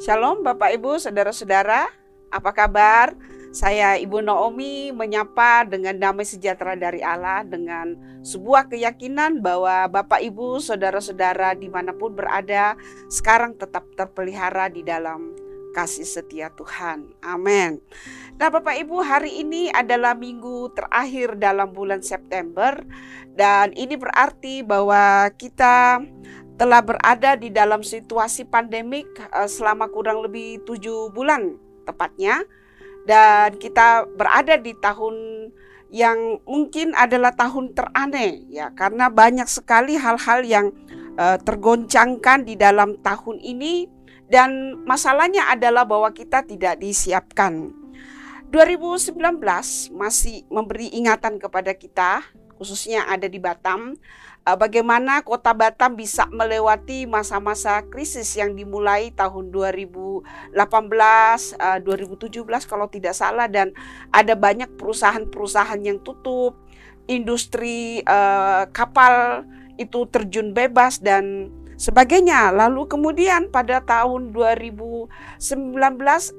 [0.00, 1.84] Shalom Bapak Ibu, Saudara-saudara,
[2.32, 3.12] apa kabar?
[3.52, 10.56] Saya Ibu Naomi menyapa dengan damai sejahtera dari Allah dengan sebuah keyakinan bahwa Bapak Ibu,
[10.64, 12.80] Saudara-saudara di mana pun berada
[13.12, 15.36] sekarang tetap terpelihara di dalam
[15.76, 17.12] kasih setia Tuhan.
[17.20, 17.84] Amin.
[18.40, 22.72] Nah Bapak Ibu hari ini adalah minggu terakhir dalam bulan September
[23.36, 26.00] dan ini berarti bahwa kita
[26.60, 31.56] telah berada di dalam situasi pandemik eh, selama kurang lebih tujuh bulan
[31.88, 32.44] tepatnya
[33.08, 35.48] dan kita berada di tahun
[35.88, 40.70] yang mungkin adalah tahun teraneh ya karena banyak sekali hal-hal yang
[41.18, 43.90] uh, tergoncangkan di dalam tahun ini
[44.30, 47.74] dan masalahnya adalah bahwa kita tidak disiapkan.
[48.54, 49.18] 2019
[49.90, 52.22] masih memberi ingatan kepada kita
[52.54, 59.52] khususnya ada di Batam Eh, bagaimana kota Batam bisa melewati masa-masa krisis yang dimulai tahun
[59.52, 60.56] 2018,
[61.84, 63.76] 2017 eh, kalau tidak salah dan
[64.08, 66.56] ada banyak perusahaan-perusahaan yang tutup,
[67.04, 69.44] industri uh, kapal
[69.76, 72.52] itu terjun bebas dan sebagainya.
[72.52, 75.10] Lalu kemudian pada tahun 2019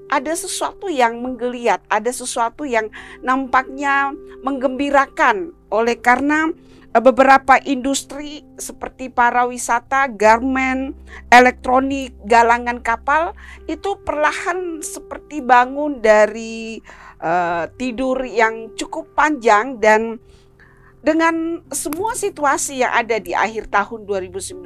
[0.10, 2.90] ada sesuatu yang menggeliat, ada sesuatu yang
[3.22, 10.92] nampaknya menggembirakan oleh karena Eh, beberapa industri seperti para wisata, garmen,
[11.32, 13.32] elektronik, galangan kapal
[13.72, 16.84] itu perlahan seperti bangun dari
[17.24, 20.20] uh, tidur yang cukup panjang dan
[21.00, 24.62] dengan semua situasi yang ada di akhir tahun 2019,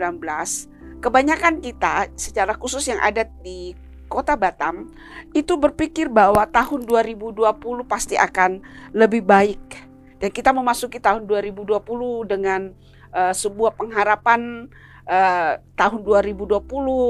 [0.99, 3.77] kebanyakan kita secara khusus yang ada di
[4.09, 4.89] Kota Batam
[5.33, 7.41] itu berpikir bahwa tahun 2020
[7.87, 8.61] pasti akan
[8.93, 9.84] lebih baik
[10.19, 11.75] dan kita memasuki tahun 2020
[12.25, 12.71] dengan
[13.11, 14.71] uh, sebuah pengharapan
[15.08, 16.66] uh, tahun 2020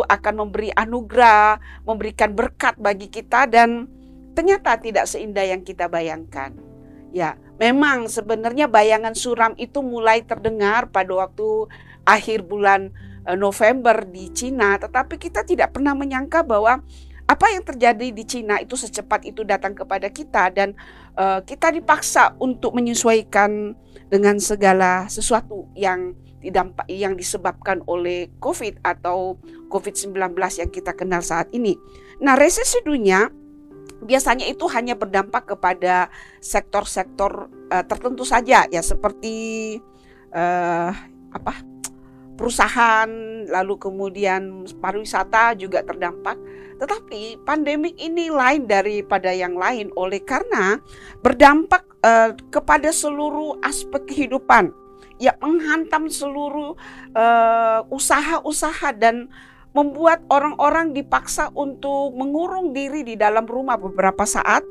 [0.06, 3.90] akan memberi anugerah, memberikan berkat bagi kita dan
[4.36, 6.54] ternyata tidak seindah yang kita bayangkan.
[7.16, 11.72] Ya, memang sebenarnya bayangan suram itu mulai terdengar pada waktu
[12.04, 12.92] akhir bulan
[13.24, 16.84] eh, November di Cina, tetapi kita tidak pernah menyangka bahwa
[17.26, 20.78] apa yang terjadi di Cina itu secepat itu datang kepada kita dan
[21.18, 23.76] uh, kita dipaksa untuk menyesuaikan
[24.12, 26.14] dengan segala sesuatu yang
[26.46, 29.42] didampak yang disebabkan oleh COVID atau
[29.74, 31.74] COVID-19 yang kita kenal saat ini.
[32.22, 33.26] Nah, resesi dunia
[34.06, 39.80] biasanya itu hanya berdampak kepada sektor-sektor uh, tertentu saja ya seperti
[40.36, 40.94] uh,
[41.34, 41.75] apa
[42.36, 43.10] perusahaan,
[43.48, 46.36] lalu kemudian pariwisata juga terdampak.
[46.76, 50.80] Tetapi pandemik ini lain daripada yang lain oleh karena
[51.24, 54.76] berdampak uh, kepada seluruh aspek kehidupan.
[55.16, 56.76] Ya menghantam seluruh
[57.16, 59.32] uh, usaha-usaha dan
[59.72, 64.64] membuat orang-orang dipaksa untuk mengurung diri di dalam rumah beberapa saat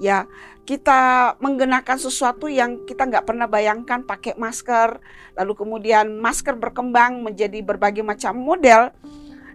[0.00, 0.24] ya
[0.70, 5.02] kita menggunakan sesuatu yang kita nggak pernah bayangkan pakai masker.
[5.34, 8.94] Lalu kemudian masker berkembang menjadi berbagai macam model.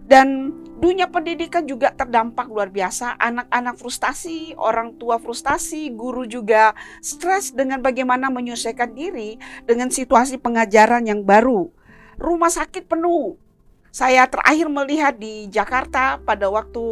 [0.06, 3.16] Dan dunia pendidikan juga terdampak luar biasa.
[3.16, 11.08] Anak-anak frustasi orang tua frustasi guru juga stres dengan bagaimana menyelesaikan diri dengan situasi pengajaran
[11.08, 11.72] yang baru.
[12.20, 13.40] Rumah sakit penuh.
[13.88, 16.84] Saya terakhir melihat di Jakarta pada waktu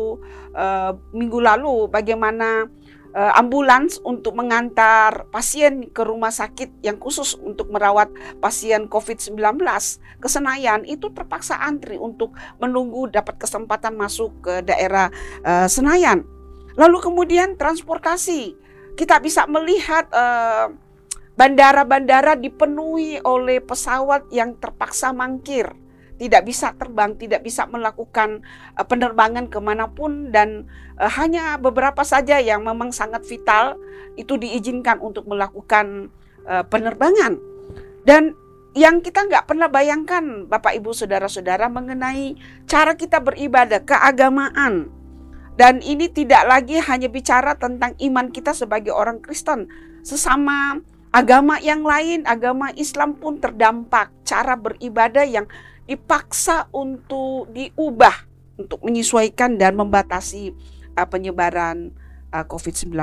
[0.56, 2.72] uh, minggu lalu bagaimana
[3.14, 8.10] ambulans untuk mengantar pasien ke rumah sakit yang khusus untuk merawat
[8.42, 9.38] pasien COVID-19
[10.18, 15.14] ke Senayan itu terpaksa antri untuk menunggu dapat kesempatan masuk ke daerah
[15.46, 16.26] uh, Senayan.
[16.74, 18.58] Lalu kemudian transportasi.
[18.94, 20.74] Kita bisa melihat uh,
[21.34, 25.83] bandara-bandara dipenuhi oleh pesawat yang terpaksa mangkir
[26.14, 28.46] tidak bisa terbang, tidak bisa melakukan
[28.78, 33.74] uh, penerbangan ke mana pun dan uh, hanya beberapa saja yang memang sangat vital
[34.14, 36.10] itu diizinkan untuk melakukan
[36.46, 37.38] uh, penerbangan.
[38.06, 38.36] Dan
[38.74, 42.34] yang kita nggak pernah bayangkan Bapak Ibu Saudara-saudara mengenai
[42.66, 44.90] cara kita beribadah, keagamaan.
[45.54, 49.70] Dan ini tidak lagi hanya bicara tentang iman kita sebagai orang Kristen.
[50.02, 50.82] Sesama
[51.14, 55.46] agama yang lain, agama Islam pun terdampak cara beribadah yang
[55.84, 60.54] dipaksa untuk diubah untuk menyesuaikan dan membatasi
[60.94, 61.90] uh, penyebaran
[62.30, 62.94] uh, COVID-19.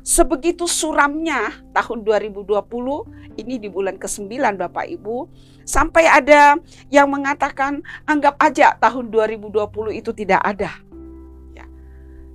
[0.00, 2.56] Sebegitu suramnya tahun 2020
[3.36, 5.28] ini di bulan ke-9 Bapak Ibu
[5.62, 6.56] sampai ada
[6.88, 10.72] yang mengatakan anggap aja tahun 2020 itu tidak ada.
[11.54, 11.68] Ya.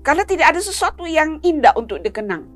[0.06, 2.55] Karena tidak ada sesuatu yang indah untuk dikenang.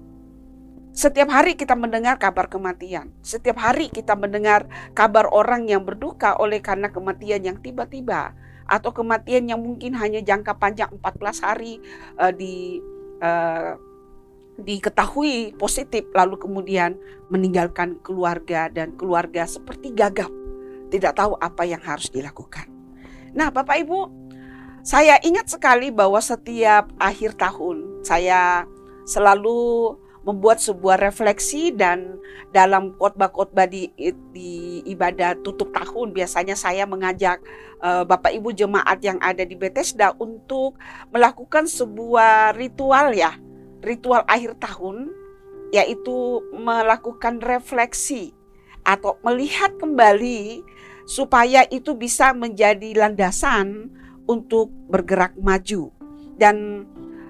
[1.00, 3.16] Setiap hari kita mendengar kabar kematian.
[3.24, 8.36] Setiap hari kita mendengar kabar orang yang berduka oleh karena kematian yang tiba-tiba.
[8.70, 11.82] atau kematian yang mungkin hanya jangka panjang 14 hari
[12.22, 12.78] uh, di
[13.18, 13.74] uh,
[14.62, 16.94] diketahui positif lalu kemudian
[17.34, 20.30] meninggalkan keluarga dan keluarga seperti gagap
[20.94, 22.70] tidak tahu apa yang harus dilakukan.
[23.34, 24.06] Nah, Bapak Ibu,
[24.86, 28.70] saya ingat sekali bahwa setiap akhir tahun saya
[29.10, 32.20] selalu membuat sebuah refleksi dan
[32.52, 33.88] dalam khotbah-khotbah di,
[34.36, 37.40] di ibadah tutup tahun biasanya saya mengajak
[37.80, 40.76] uh, Bapak Ibu jemaat yang ada di Bethesda untuk
[41.14, 43.38] melakukan sebuah ritual ya,
[43.80, 45.14] ritual akhir tahun
[45.70, 48.34] yaitu melakukan refleksi
[48.82, 50.66] atau melihat kembali
[51.06, 53.94] supaya itu bisa menjadi landasan
[54.30, 55.94] untuk bergerak maju.
[56.38, 56.86] Dan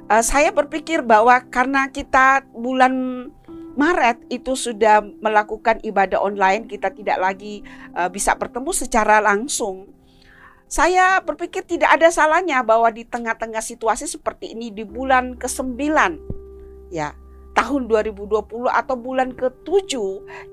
[0.10, 3.28] uh, saya berpikir bahwa karena kita bulan
[3.80, 7.64] Maret itu sudah melakukan ibadah online, kita tidak lagi
[7.96, 9.88] uh, bisa bertemu secara langsung.
[10.68, 15.82] Saya berpikir tidak ada salahnya bahwa di tengah-tengah situasi seperti ini di bulan ke-9
[16.94, 17.16] ya
[17.58, 19.94] tahun 2020 atau bulan ke-7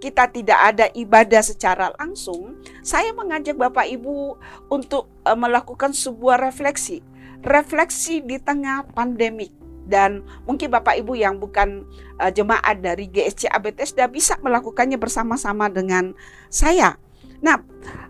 [0.01, 4.41] kita tidak ada ibadah secara langsung, saya mengajak Bapak Ibu
[4.73, 7.05] untuk uh, melakukan sebuah refleksi.
[7.47, 9.55] Refleksi di tengah pandemik
[9.87, 11.87] dan mungkin Bapak Ibu yang bukan
[12.19, 16.13] uh, jemaat dari GSC Bethesda bisa melakukannya bersama-sama dengan
[16.51, 16.99] saya.
[17.39, 17.63] Nah,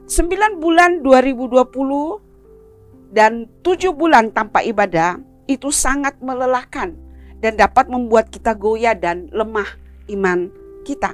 [0.08, 6.96] 9 bulan 2020 dan 7 bulan tanpa ibadah itu sangat melelahkan
[7.44, 9.68] dan dapat membuat kita goyah dan lemah
[10.08, 10.48] iman
[10.82, 11.12] kita.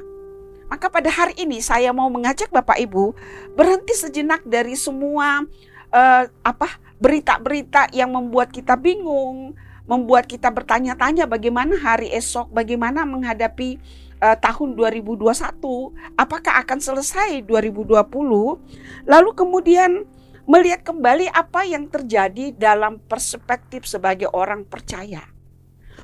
[0.71, 3.13] Maka pada hari ini saya mau mengajak Bapak Ibu
[3.59, 5.45] berhenti sejenak dari semua
[5.93, 9.59] uh, apa berita-berita yang membuat kita bingung,
[9.91, 13.83] membuat kita bertanya-tanya bagaimana hari esok, bagaimana menghadapi
[14.23, 15.35] uh, tahun 2021,
[16.15, 18.07] apakah akan selesai 2020?
[19.11, 20.07] Lalu kemudian
[20.47, 25.27] melihat kembali apa yang terjadi dalam perspektif sebagai orang percaya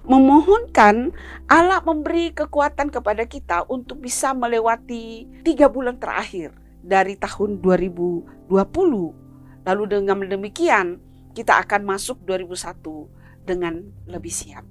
[0.09, 1.13] memohonkan
[1.51, 9.28] Allah memberi kekuatan kepada kita untuk bisa melewati tiga bulan terakhir dari tahun 2020.
[9.69, 10.97] Lalu dengan demikian
[11.37, 14.65] kita akan masuk 2001 dengan lebih siap.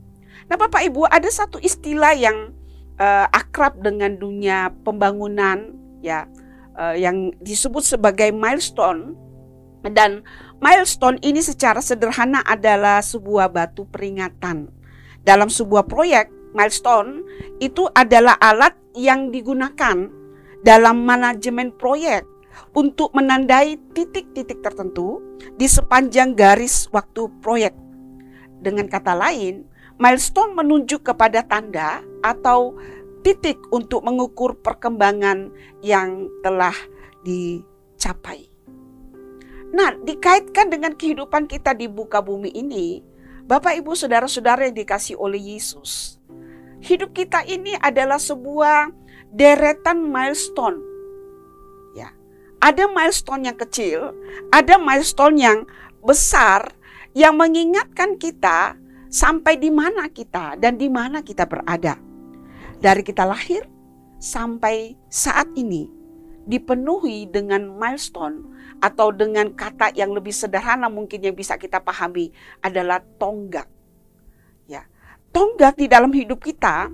[0.50, 2.58] Nah Bapak Ibu ada satu istilah yang
[2.98, 6.26] uh, akrab dengan dunia pembangunan ya
[6.78, 9.14] uh, yang disebut sebagai milestone.
[9.88, 10.26] Dan
[10.60, 14.68] milestone ini secara sederhana adalah sebuah batu peringatan.
[15.24, 16.28] Dalam sebuah proyek
[16.58, 17.24] milestone
[17.62, 20.10] itu adalah alat yang digunakan
[20.66, 22.26] dalam manajemen proyek
[22.74, 25.21] untuk menandai titik-titik tertentu
[25.57, 27.74] di sepanjang garis waktu proyek.
[28.62, 29.65] Dengan kata lain,
[29.98, 32.77] milestone menunjuk kepada tanda atau
[33.21, 35.51] titik untuk mengukur perkembangan
[35.81, 36.74] yang telah
[37.25, 38.48] dicapai.
[39.68, 43.04] Nah, dikaitkan dengan kehidupan kita di buka bumi ini,
[43.48, 46.19] Bapak, Ibu, saudara-saudara yang dikasih oleh Yesus,
[46.83, 48.92] hidup kita ini adalah sebuah
[49.31, 50.80] deretan milestone.
[52.57, 54.18] Ada milestone yang kecil,
[54.50, 55.57] ada milestone yang
[56.01, 56.74] besar
[57.13, 58.77] yang mengingatkan kita
[59.07, 61.98] sampai di mana kita dan di mana kita berada.
[62.77, 63.65] Dari kita lahir
[64.21, 65.89] sampai saat ini
[66.48, 68.48] dipenuhi dengan milestone
[68.80, 72.31] atau dengan kata yang lebih sederhana mungkin yang bisa kita pahami
[72.64, 73.68] adalah tonggak.
[74.69, 74.87] Ya.
[75.35, 76.87] Tonggak di dalam hidup kita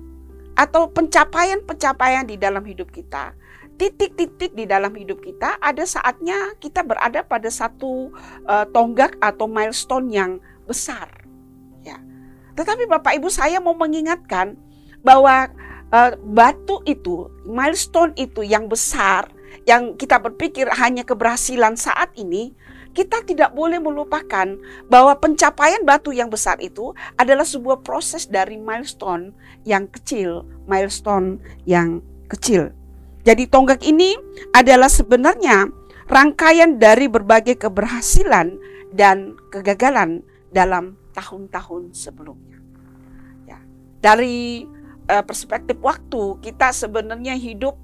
[0.57, 3.37] atau pencapaian-pencapaian di dalam hidup kita,
[3.77, 8.13] titik-titik di dalam hidup kita ada saatnya kita berada pada satu
[8.45, 10.31] uh, tonggak atau milestone yang
[10.69, 11.09] besar.
[11.83, 11.99] Ya.
[12.55, 14.55] Tetapi Bapak Ibu saya mau mengingatkan
[15.03, 15.51] bahwa
[15.91, 19.27] uh, batu itu, milestone itu yang besar
[19.69, 22.51] yang kita berpikir hanya keberhasilan saat ini,
[22.93, 24.53] kita tidak boleh melupakan
[24.85, 29.33] bahwa pencapaian batu yang besar itu adalah sebuah proses dari milestone
[29.65, 32.69] yang kecil, milestone yang kecil.
[33.23, 34.15] Jadi tonggak ini
[34.51, 35.71] adalah sebenarnya
[36.11, 38.59] rangkaian dari berbagai keberhasilan
[38.91, 42.59] dan kegagalan dalam tahun-tahun sebelumnya.
[43.47, 43.63] Ya,
[44.03, 44.67] dari
[45.07, 47.79] uh, perspektif waktu kita sebenarnya hidup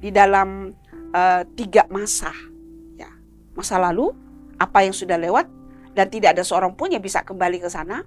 [0.00, 0.72] di dalam
[1.12, 2.32] uh, tiga masa.
[2.96, 3.12] Ya,
[3.52, 4.16] masa lalu,
[4.56, 5.44] apa yang sudah lewat,
[5.92, 8.00] dan tidak ada seorang pun yang bisa kembali ke sana.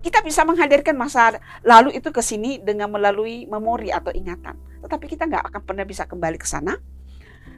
[0.00, 4.56] Kita bisa menghadirkan masa lalu itu ke sini dengan melalui memori atau ingatan.
[4.80, 6.76] Tetapi kita nggak akan pernah bisa kembali ke sana.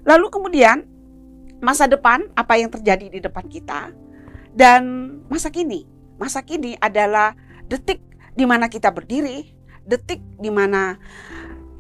[0.03, 0.85] Lalu kemudian
[1.63, 3.95] masa depan, apa yang terjadi di depan kita.
[4.53, 4.83] Dan
[5.33, 5.89] masa kini.
[6.21, 7.33] Masa kini adalah
[7.67, 8.03] detik
[8.37, 9.55] di mana kita berdiri,
[9.87, 11.01] detik di mana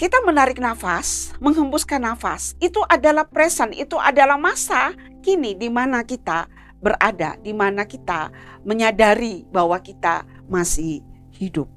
[0.01, 4.91] kita menarik nafas, menghembuskan nafas, itu adalah present, itu adalah masa
[5.23, 6.51] kini di mana kita
[6.83, 8.35] berada di mana kita
[8.67, 11.71] menyadari bahwa kita masih hidup.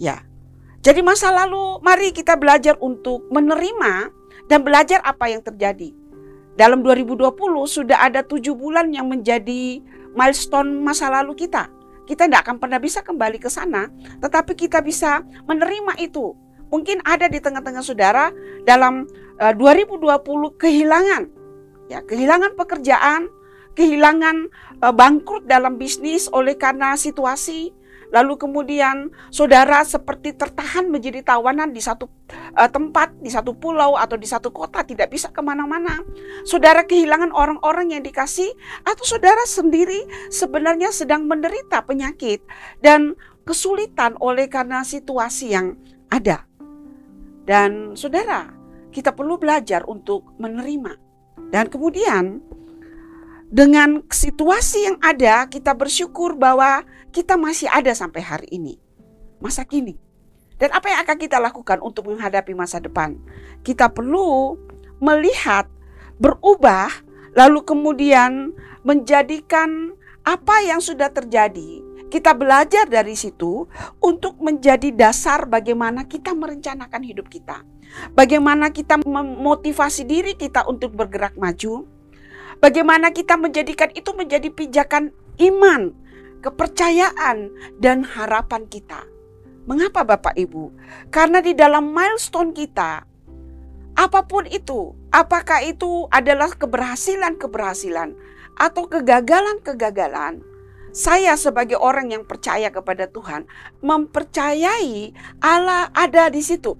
[0.00, 0.24] Ya.
[0.82, 4.10] Jadi masa lalu mari kita belajar untuk menerima
[4.50, 5.94] dan belajar apa yang terjadi.
[6.58, 7.30] Dalam 2020
[7.70, 9.78] sudah ada tujuh bulan yang menjadi
[10.18, 11.70] milestone masa lalu kita.
[12.02, 13.86] Kita tidak akan pernah bisa kembali ke sana,
[14.18, 16.34] tetapi kita bisa menerima itu.
[16.74, 18.34] Mungkin ada di tengah-tengah saudara
[18.66, 19.06] dalam
[19.38, 20.02] uh, 2020
[20.58, 21.22] kehilangan,
[21.94, 23.30] ya kehilangan pekerjaan,
[23.78, 24.50] kehilangan
[24.82, 27.70] uh, bangkrut dalam bisnis oleh karena situasi,
[28.12, 32.12] Lalu kemudian saudara seperti tertahan menjadi tawanan di satu
[32.52, 35.96] uh, tempat, di satu pulau atau di satu kota, tidak bisa ke mana-mana.
[36.44, 38.52] Saudara kehilangan orang-orang yang dikasih
[38.84, 42.44] atau saudara sendiri sebenarnya sedang menderita penyakit
[42.84, 43.16] dan
[43.48, 45.80] kesulitan oleh karena situasi yang
[46.12, 46.44] ada.
[47.48, 48.52] Dan saudara,
[48.92, 51.00] kita perlu belajar untuk menerima.
[51.48, 52.44] Dan kemudian
[53.52, 58.80] dengan situasi yang ada, kita bersyukur bahwa kita masih ada sampai hari ini,
[59.38, 60.00] masa kini.
[60.56, 63.20] Dan apa yang akan kita lakukan untuk menghadapi masa depan?
[63.60, 64.56] Kita perlu
[65.02, 65.68] melihat,
[66.16, 66.88] berubah,
[67.36, 69.92] lalu kemudian menjadikan
[70.24, 71.84] apa yang sudah terjadi.
[72.08, 73.68] Kita belajar dari situ
[74.00, 77.64] untuk menjadi dasar bagaimana kita merencanakan hidup kita.
[78.16, 81.88] Bagaimana kita memotivasi diri kita untuk bergerak maju,
[82.62, 85.10] Bagaimana kita menjadikan itu menjadi pijakan
[85.42, 85.90] iman,
[86.42, 89.06] kepercayaan, dan harapan kita.
[89.64, 90.74] Mengapa Bapak Ibu?
[91.14, 93.06] Karena di dalam milestone kita,
[93.94, 98.18] apa pun itu, apakah itu adalah keberhasilan-keberhasilan
[98.58, 100.42] atau kegagalan-kegagalan,
[100.92, 103.48] saya sebagai orang yang percaya kepada Tuhan
[103.80, 106.76] mempercayai Allah ada di situ.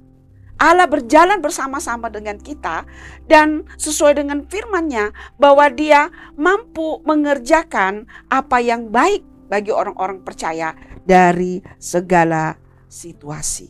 [0.60, 2.86] Allah berjalan bersama-sama dengan kita
[3.26, 10.72] dan sesuai dengan firman-Nya bahwa Dia mampu mengerjakan apa yang baik bagi orang-orang percaya
[11.04, 12.56] dari segala
[12.88, 13.68] situasi.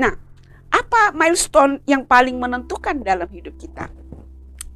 [0.00, 0.16] Nah,
[0.72, 3.92] apa milestone yang paling menentukan dalam hidup kita?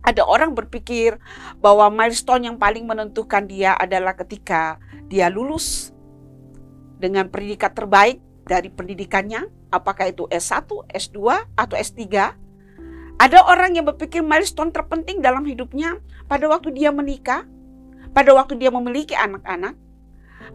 [0.05, 1.17] Ada orang berpikir
[1.65, 4.77] bahwa milestone yang paling menentukan dia adalah ketika
[5.09, 5.97] dia lulus
[7.01, 11.19] dengan predikat terbaik dari pendidikannya, apakah itu S1, S2,
[11.57, 12.03] atau S3.
[13.23, 17.47] Ada orang yang berpikir milestone terpenting dalam hidupnya pada waktu dia menikah,
[18.11, 19.79] pada waktu dia memiliki anak-anak.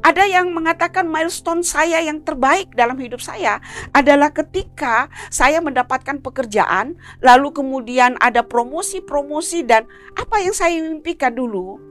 [0.05, 3.59] Ada yang mengatakan milestone saya yang terbaik dalam hidup saya
[3.91, 9.83] adalah ketika saya mendapatkan pekerjaan, lalu kemudian ada promosi-promosi dan
[10.15, 11.81] apa yang saya mimpikan dulu,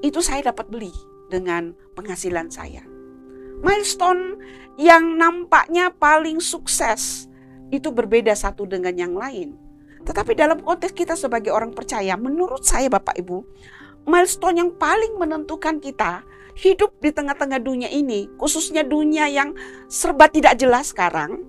[0.00, 0.94] itu saya dapat beli
[1.28, 2.86] dengan penghasilan saya
[3.64, 4.36] milestone
[4.76, 7.30] yang nampaknya paling sukses
[7.72, 9.56] itu berbeda satu dengan yang lain.
[10.06, 13.42] Tetapi dalam konteks kita sebagai orang percaya, menurut saya Bapak Ibu,
[14.06, 16.22] milestone yang paling menentukan kita
[16.56, 19.52] hidup di tengah-tengah dunia ini, khususnya dunia yang
[19.86, 21.44] serba tidak jelas sekarang,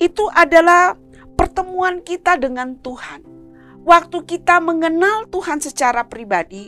[0.00, 0.96] itu adalah
[1.36, 3.36] pertemuan kita dengan Tuhan
[3.86, 6.66] waktu kita mengenal Tuhan secara pribadi,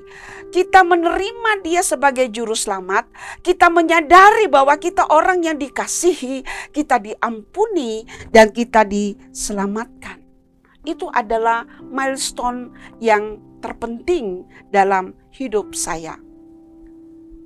[0.55, 3.11] kita menerima Dia sebagai Juru Selamat,
[3.43, 10.23] kita menyadari bahwa kita orang yang dikasihi, kita diampuni, dan kita diselamatkan.
[10.87, 12.71] Itu adalah milestone
[13.03, 16.28] yang terpenting dalam hidup saya.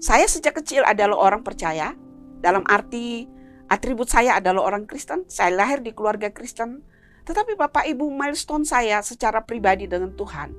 [0.02, 1.94] Saya sejak kecil adalah orang percaya,
[2.42, 3.30] dalam arti
[3.70, 5.22] atribut saya adalah orang Kristen.
[5.30, 6.82] Saya lahir di keluarga Kristen.
[7.22, 10.50] Tetapi Bapak Ibu milestone saya secara pribadi dengan Tuhan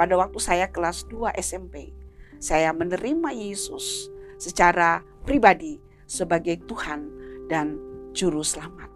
[0.00, 1.92] pada waktu saya kelas 2 SMP.
[2.40, 4.08] Saya menerima Yesus
[4.40, 5.76] secara pribadi
[6.08, 7.12] sebagai Tuhan
[7.52, 7.76] dan
[8.16, 8.88] Juru Selamat.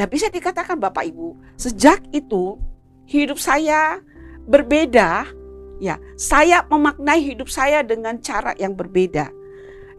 [0.00, 2.56] Dan bisa dikatakan Bapak Ibu, sejak itu
[3.04, 4.00] hidup saya
[4.48, 5.28] berbeda.
[5.76, 9.28] Ya, saya memaknai hidup saya dengan cara yang berbeda.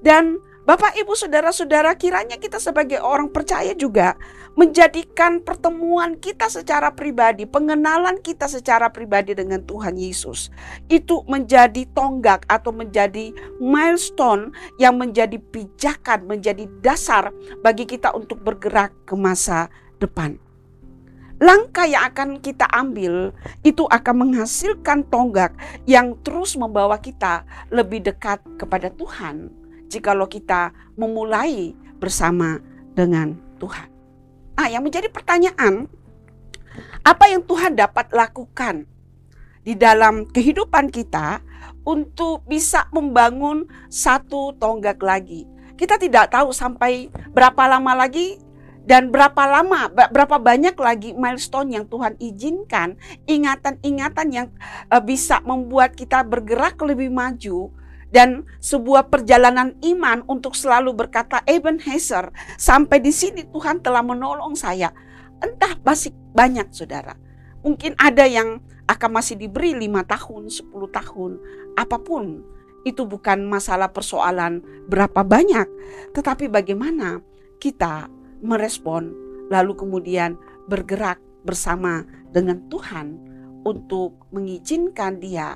[0.01, 4.19] Dan Bapak, Ibu, saudara-saudara, kiranya kita sebagai orang percaya juga
[4.59, 10.51] menjadikan pertemuan kita secara pribadi, pengenalan kita secara pribadi dengan Tuhan Yesus
[10.91, 13.31] itu menjadi tonggak atau menjadi
[13.63, 17.31] milestone yang menjadi pijakan, menjadi dasar
[17.63, 19.71] bagi kita untuk bergerak ke masa
[20.03, 20.35] depan.
[21.37, 23.29] Langkah yang akan kita ambil
[23.61, 25.53] itu akan menghasilkan tonggak
[25.85, 29.53] yang terus membawa kita lebih dekat kepada Tuhan
[29.85, 32.57] jikalau kita memulai bersama
[32.97, 33.85] dengan Tuhan.
[34.57, 35.85] Ah, yang menjadi pertanyaan,
[37.05, 38.89] apa yang Tuhan dapat lakukan
[39.61, 41.45] di dalam kehidupan kita
[41.85, 45.45] untuk bisa membangun satu tonggak lagi?
[45.77, 48.41] Kita tidak tahu sampai berapa lama lagi
[48.87, 52.95] Dan berapa lama, berapa banyak lagi milestone yang Tuhan izinkan,
[53.27, 54.47] ingatan-ingatan yang
[54.87, 57.75] uh, bisa membuat kita bergerak lebih maju
[58.07, 64.95] dan sebuah perjalanan iman untuk selalu berkata Ebenezer sampai di sini Tuhan telah menolong saya.
[65.43, 67.19] Entah masih banyak saudara.
[67.67, 71.31] Mungkin ada yang akan masih diberi lima tahun, 10 tahun,
[71.75, 72.39] apa pun.
[72.87, 75.67] Itu bukan masalah persoalan berapa banyak,
[76.15, 77.19] tetapi bagaimana
[77.59, 78.07] kita
[78.43, 79.13] merespon
[79.47, 80.35] lalu kemudian
[80.67, 81.17] bergerak
[81.47, 82.03] bersama
[82.35, 83.15] dengan Tuhan
[83.63, 85.55] untuk mengizinkan dia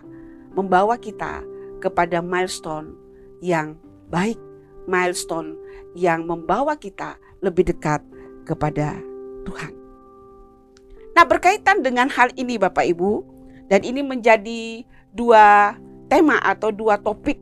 [0.55, 1.43] membawa kita
[1.83, 2.95] kepada milestone
[3.43, 3.75] yang
[4.11, 4.38] baik,
[4.88, 5.55] milestone
[5.95, 8.00] yang membawa kita lebih dekat
[8.47, 8.95] kepada
[9.47, 9.73] Tuhan.
[11.11, 13.23] Nah, berkaitan dengan hal ini Bapak Ibu,
[13.67, 15.75] dan ini menjadi dua
[16.07, 17.39] tema atau dua topik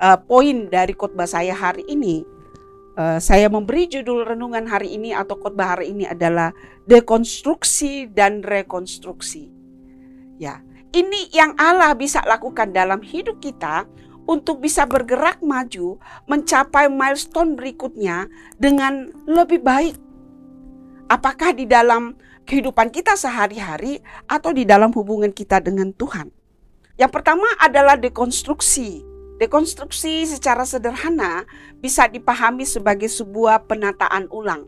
[0.00, 2.24] uh, poin dari khotbah saya hari ini.
[2.98, 6.50] Uh, saya memberi judul renungan hari ini atau khotbah hari ini adalah
[6.90, 9.54] dekonstruksi dan rekonstruksi.
[10.34, 13.86] Ya, ini yang Allah bisa lakukan dalam hidup kita
[14.26, 18.26] untuk bisa bergerak maju mencapai milestone berikutnya
[18.58, 19.94] dengan lebih baik.
[21.06, 26.32] Apakah di dalam kehidupan kita sehari-hari atau di dalam hubungan kita dengan Tuhan.
[26.96, 29.04] Yang pertama adalah dekonstruksi.
[29.38, 31.46] Dekonstruksi secara sederhana
[31.78, 34.66] bisa dipahami sebagai sebuah penataan ulang.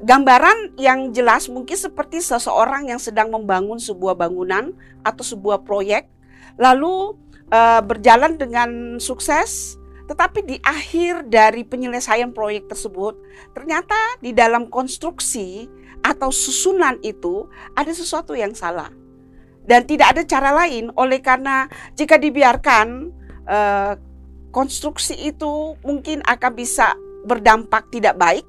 [0.00, 6.08] Gambaran yang jelas mungkin seperti seseorang yang sedang membangun sebuah bangunan atau sebuah proyek,
[6.56, 7.18] lalu
[7.50, 9.76] e, berjalan dengan sukses,
[10.08, 13.18] tetapi di akhir dari penyelesaian proyek tersebut,
[13.52, 15.68] ternyata di dalam konstruksi
[16.00, 17.44] atau susunan itu
[17.76, 18.88] ada sesuatu yang salah.
[19.66, 23.19] Dan tidak ada cara lain oleh karena jika dibiarkan
[23.50, 23.92] eh,
[24.54, 26.94] konstruksi itu mungkin akan bisa
[27.26, 28.46] berdampak tidak baik,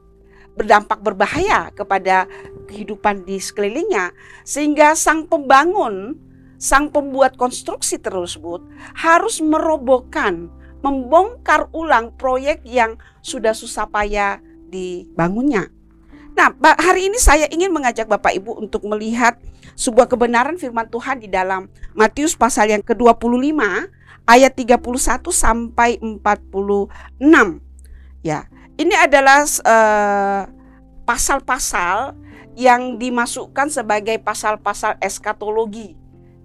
[0.56, 2.30] berdampak berbahaya kepada
[2.70, 4.14] kehidupan di sekelilingnya
[4.46, 6.16] sehingga sang pembangun,
[6.62, 8.62] sang pembuat konstruksi tersebut
[8.96, 10.48] harus merobohkan,
[10.86, 15.68] membongkar ulang proyek yang sudah susah payah dibangunnya.
[16.32, 16.48] Nah,
[16.80, 19.36] hari ini saya ingin mengajak Bapak Ibu untuk melihat
[19.76, 23.52] sebuah kebenaran firman Tuhan di dalam Matius pasal yang ke-25
[24.26, 24.82] ayat 31
[25.32, 26.20] sampai 46.
[28.22, 28.46] Ya,
[28.78, 30.44] ini adalah eh,
[31.06, 32.14] pasal-pasal
[32.56, 35.96] yang dimasukkan sebagai pasal-pasal eskatologi.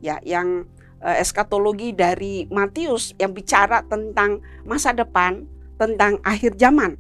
[0.01, 0.69] Ya, yang
[1.03, 5.45] uh, eskatologi dari Matius yang bicara tentang masa depan,
[5.77, 6.97] tentang akhir zaman.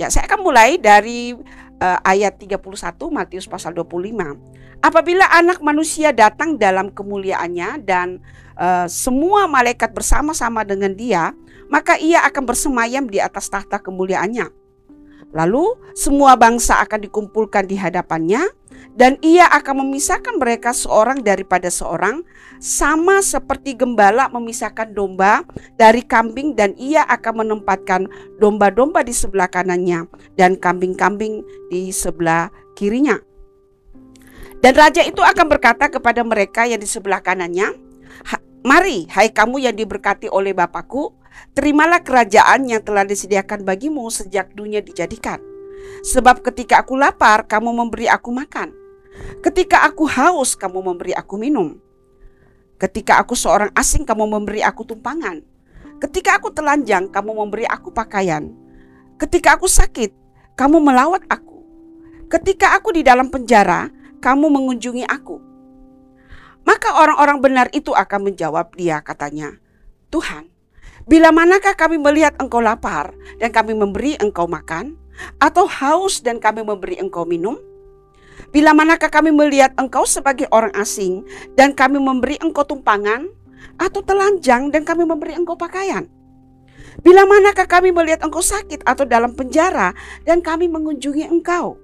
[0.00, 1.36] Ya, saya akan mulai dari
[1.82, 2.62] uh, ayat 31
[3.10, 4.78] Matius pasal 25.
[4.78, 8.22] Apabila anak manusia datang dalam kemuliaannya dan
[8.54, 11.34] uh, semua malaikat bersama-sama dengan dia,
[11.66, 14.62] maka ia akan bersemayam di atas tahta kemuliaannya.
[15.32, 18.44] Lalu semua bangsa akan dikumpulkan di hadapannya
[18.92, 22.22] dan ia akan memisahkan mereka seorang daripada seorang
[22.62, 25.42] sama seperti gembala memisahkan domba
[25.80, 28.06] dari kambing dan ia akan menempatkan
[28.38, 31.42] domba-domba di sebelah kanannya dan kambing-kambing
[31.72, 33.18] di sebelah kirinya.
[34.62, 37.74] Dan raja itu akan berkata kepada mereka yang di sebelah kanannya,
[38.62, 41.10] Mari, hai kamu yang diberkati oleh Bapakku,
[41.50, 45.51] terimalah kerajaan yang telah disediakan bagimu sejak dunia dijadikan.
[46.02, 48.74] Sebab ketika aku lapar, kamu memberi aku makan.
[49.44, 51.78] Ketika aku haus, kamu memberi aku minum.
[52.80, 55.38] Ketika aku seorang asing, kamu memberi aku tumpangan.
[56.02, 58.50] Ketika aku telanjang, kamu memberi aku pakaian.
[59.22, 60.10] Ketika aku sakit,
[60.58, 61.62] kamu melawat aku.
[62.26, 63.86] Ketika aku di dalam penjara,
[64.18, 65.38] kamu mengunjungi aku.
[66.62, 69.58] Maka orang-orang benar itu akan menjawab dia katanya,
[70.14, 70.46] Tuhan,
[71.06, 73.10] bila manakah kami melihat engkau lapar
[73.42, 74.94] dan kami memberi engkau makan?
[75.42, 77.58] Atau haus dan kami memberi engkau minum?
[78.52, 81.24] Bila manakah kami melihat engkau sebagai orang asing
[81.56, 83.28] dan kami memberi engkau tumpangan?
[83.80, 86.04] Atau telanjang dan kami memberi engkau pakaian?
[87.00, 89.96] Bila manakah kami melihat engkau sakit atau dalam penjara
[90.28, 91.80] dan kami mengunjungi engkau?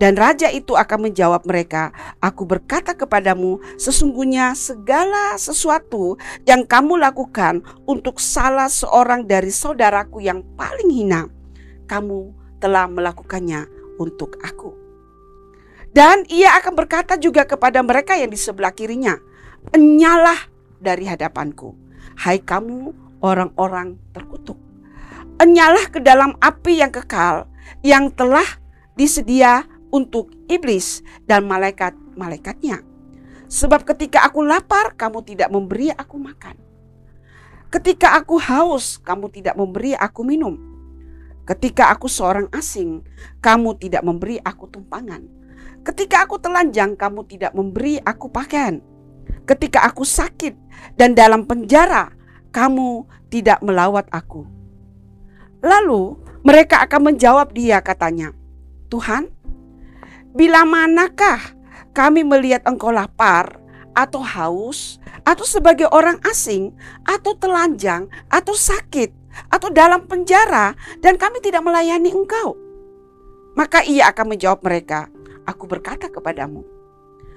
[0.00, 7.62] Dan raja itu akan menjawab mereka, Aku berkata kepadamu, sesungguhnya segala sesuatu yang kamu lakukan
[7.86, 11.30] untuk salah seorang dari saudaraku yang paling hina,
[11.86, 13.66] kamu telah melakukannya
[13.98, 14.78] untuk aku.
[15.90, 19.18] Dan ia akan berkata juga kepada mereka yang di sebelah kirinya,
[19.74, 20.48] Enyalah
[20.82, 21.76] dari hadapanku,
[22.18, 22.90] hai kamu
[23.22, 24.58] orang-orang terkutuk.
[25.38, 27.46] Enyalah ke dalam api yang kekal
[27.84, 28.46] yang telah
[28.96, 32.82] disedia untuk iblis dan malaikat-malaikatnya.
[33.52, 36.56] Sebab ketika aku lapar, kamu tidak memberi aku makan.
[37.68, 40.71] Ketika aku haus, kamu tidak memberi aku minum.
[41.42, 43.02] Ketika aku seorang asing,
[43.42, 45.26] kamu tidak memberi aku tumpangan.
[45.82, 48.78] Ketika aku telanjang, kamu tidak memberi aku pakaian.
[49.42, 50.54] Ketika aku sakit
[50.94, 52.14] dan dalam penjara,
[52.54, 54.46] kamu tidak melawat aku.
[55.62, 56.14] Lalu
[56.46, 58.30] mereka akan menjawab dia katanya,
[58.86, 59.26] Tuhan,
[60.30, 61.42] bila manakah
[61.90, 63.58] kami melihat engkau lapar
[63.92, 66.72] atau haus atau sebagai orang asing
[67.04, 72.56] atau telanjang atau sakit atau dalam penjara dan kami tidak melayani engkau.
[73.52, 75.12] Maka ia akan menjawab mereka,
[75.44, 76.64] aku berkata kepadamu,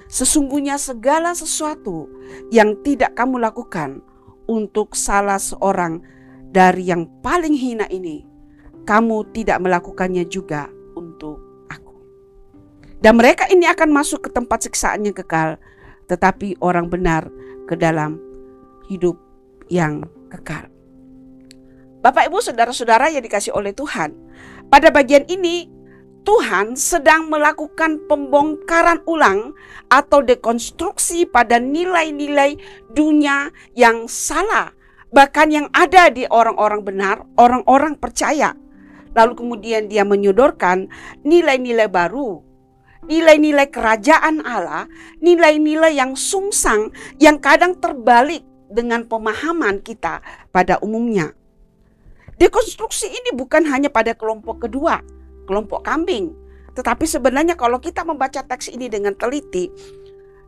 [0.08, 2.08] sesungguhnya segala sesuatu
[2.56, 4.00] yang tidak kamu lakukan
[4.48, 6.00] untuk salah seorang
[6.56, 8.24] dari yang paling hina ini,
[8.88, 11.36] kamu tidak melakukannya juga untuk
[11.68, 12.00] aku.
[13.04, 15.60] Dan mereka ini akan masuk ke tempat siksaan yang kekal,
[16.08, 17.28] tetapi orang benar
[17.68, 18.16] ke dalam
[18.88, 19.20] hidup
[19.68, 20.75] yang kekal.
[22.06, 24.14] Bapak, ibu, saudara-saudara yang dikasih oleh Tuhan,
[24.70, 25.66] pada bagian ini
[26.22, 29.58] Tuhan sedang melakukan pembongkaran ulang
[29.90, 32.62] atau dekonstruksi pada nilai-nilai
[32.94, 34.70] dunia yang salah,
[35.10, 38.54] bahkan yang ada di orang-orang benar, orang-orang percaya.
[39.18, 40.86] Lalu kemudian dia menyodorkan
[41.26, 42.38] nilai-nilai baru,
[43.10, 44.86] nilai-nilai kerajaan Allah,
[45.26, 50.22] nilai-nilai yang sungsang yang kadang terbalik dengan pemahaman kita
[50.54, 51.34] pada umumnya.
[52.36, 55.00] Dekonstruksi ini bukan hanya pada kelompok kedua,
[55.48, 56.36] kelompok kambing.
[56.76, 59.72] Tetapi sebenarnya kalau kita membaca teks ini dengan teliti,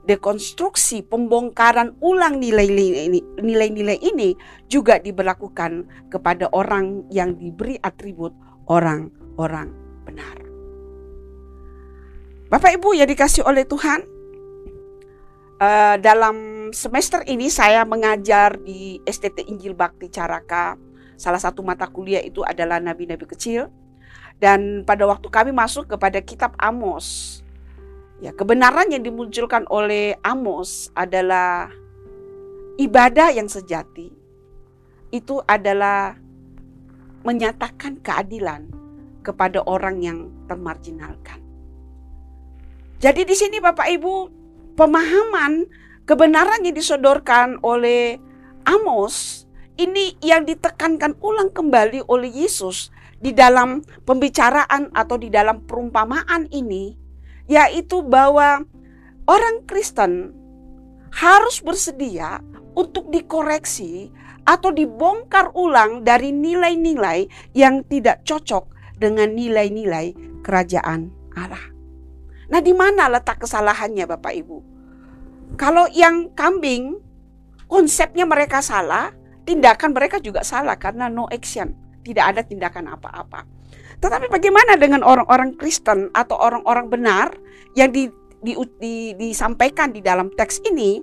[0.08, 4.36] dekonstruksi pembongkaran ulang nilai-nilai ini
[4.68, 8.36] juga diberlakukan kepada orang yang diberi atribut
[8.68, 9.72] orang-orang
[10.04, 10.36] benar.
[12.48, 14.08] Bapak Ibu yang dikasih oleh Tuhan,
[15.60, 20.87] uh, dalam semester ini saya mengajar di STT Injil Bakti Caraka
[21.18, 23.74] Salah satu mata kuliah itu adalah nabi-nabi kecil.
[24.38, 27.42] Dan pada waktu kami masuk kepada kitab Amos,
[28.22, 31.74] ya kebenaran yang dimunculkan oleh Amos adalah
[32.78, 34.14] ibadah yang sejati.
[35.10, 36.14] Itu adalah
[37.26, 38.70] menyatakan keadilan
[39.26, 41.42] kepada orang yang termarginalkan.
[43.02, 44.16] Jadi di sini Bapak Ibu,
[44.78, 45.66] pemahaman
[46.06, 48.22] kebenaran yang disodorkan oleh
[48.70, 49.47] Amos
[49.78, 56.94] ini yang ditekankan ulang kembali oleh Yesus di dalam pembicaraan atau di dalam perumpamaan ini,
[57.50, 58.62] yaitu bahwa
[59.26, 60.34] orang Kristen
[61.14, 62.42] harus bersedia
[62.78, 64.14] untuk dikoreksi
[64.46, 67.26] atau dibongkar ulang dari nilai-nilai
[67.58, 68.70] yang tidak cocok
[69.02, 70.14] dengan nilai-nilai
[70.46, 71.74] kerajaan Allah.
[72.48, 74.58] Nah, di mana letak kesalahannya Bapak Ibu?
[75.60, 76.96] Kalau yang kambing
[77.68, 79.12] konsepnya mereka salah,
[79.48, 81.72] tindakan mereka juga salah karena no action,
[82.04, 83.48] tidak ada tindakan apa-apa.
[83.98, 87.34] Tetapi bagaimana dengan orang-orang Kristen atau orang-orang benar
[87.74, 88.12] yang di,
[88.44, 91.02] di, di, disampaikan di dalam teks ini?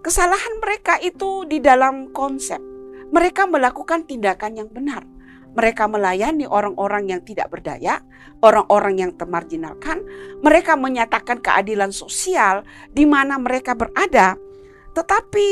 [0.00, 2.58] Kesalahan mereka itu di dalam konsep.
[3.12, 5.04] Mereka melakukan tindakan yang benar.
[5.50, 8.00] Mereka melayani orang-orang yang tidak berdaya,
[8.40, 10.00] orang-orang yang termarginalkan.
[10.40, 14.40] Mereka menyatakan keadilan sosial di mana mereka berada.
[14.96, 15.48] Tetapi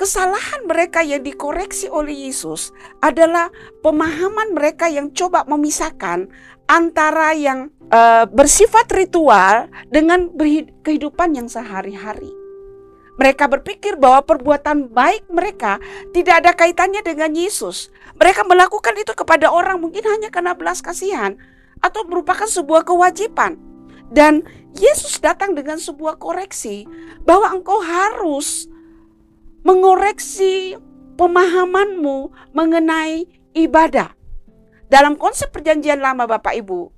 [0.00, 2.72] Kesalahan mereka yang dikoreksi oleh Yesus
[3.04, 3.52] adalah
[3.84, 6.24] pemahaman mereka yang coba memisahkan
[6.64, 10.32] antara yang uh, bersifat ritual dengan
[10.80, 12.32] kehidupan yang sehari-hari.
[13.20, 15.76] Mereka berpikir bahwa perbuatan baik mereka
[16.16, 17.92] tidak ada kaitannya dengan Yesus.
[18.16, 21.36] Mereka melakukan itu kepada orang mungkin hanya karena belas kasihan
[21.84, 23.60] atau merupakan sebuah kewajiban.
[24.08, 24.48] Dan
[24.80, 26.88] Yesus datang dengan sebuah koreksi
[27.28, 28.69] bahwa engkau harus
[29.60, 30.76] mengoreksi
[31.20, 34.16] pemahamanmu mengenai ibadah.
[34.90, 36.90] Dalam konsep perjanjian lama Bapak Ibu,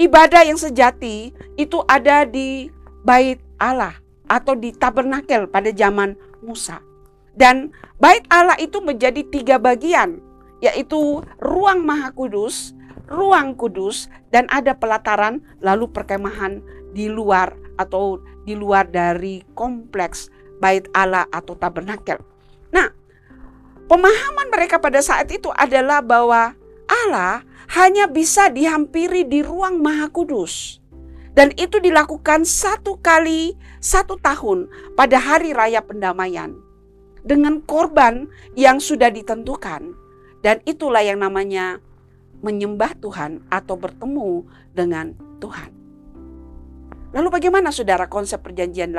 [0.00, 2.66] ibadah yang sejati itu ada di
[3.06, 3.94] bait Allah
[4.26, 6.82] atau di tabernakel pada zaman Musa.
[7.36, 10.18] Dan bait Allah itu menjadi tiga bagian,
[10.64, 12.74] yaitu ruang maha kudus,
[13.06, 16.64] ruang kudus, dan ada pelataran lalu perkemahan
[16.96, 22.20] di luar atau di luar dari kompleks bait Allah atau tabernakel.
[22.72, 22.92] Nah,
[23.86, 27.42] pemahaman mereka pada saat itu adalah bahwa Allah
[27.74, 30.78] hanya bisa dihampiri di ruang maha kudus.
[31.36, 33.52] Dan itu dilakukan satu kali
[33.84, 36.56] satu tahun pada hari raya pendamaian.
[37.26, 39.92] Dengan korban yang sudah ditentukan.
[40.40, 41.82] Dan itulah yang namanya
[42.40, 45.85] menyembah Tuhan atau bertemu dengan Tuhan.
[47.16, 48.92] Lalu bagaimana saudara konsep perjanjian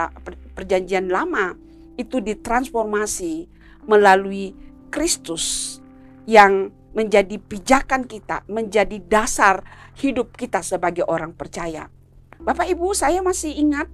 [0.58, 1.54] perjanjian lama
[2.02, 3.46] itu ditransformasi
[3.86, 4.58] melalui
[4.90, 5.78] Kristus
[6.26, 9.62] yang menjadi pijakan kita, menjadi dasar
[10.02, 11.94] hidup kita sebagai orang percaya.
[12.42, 13.86] Bapak Ibu, saya masih ingat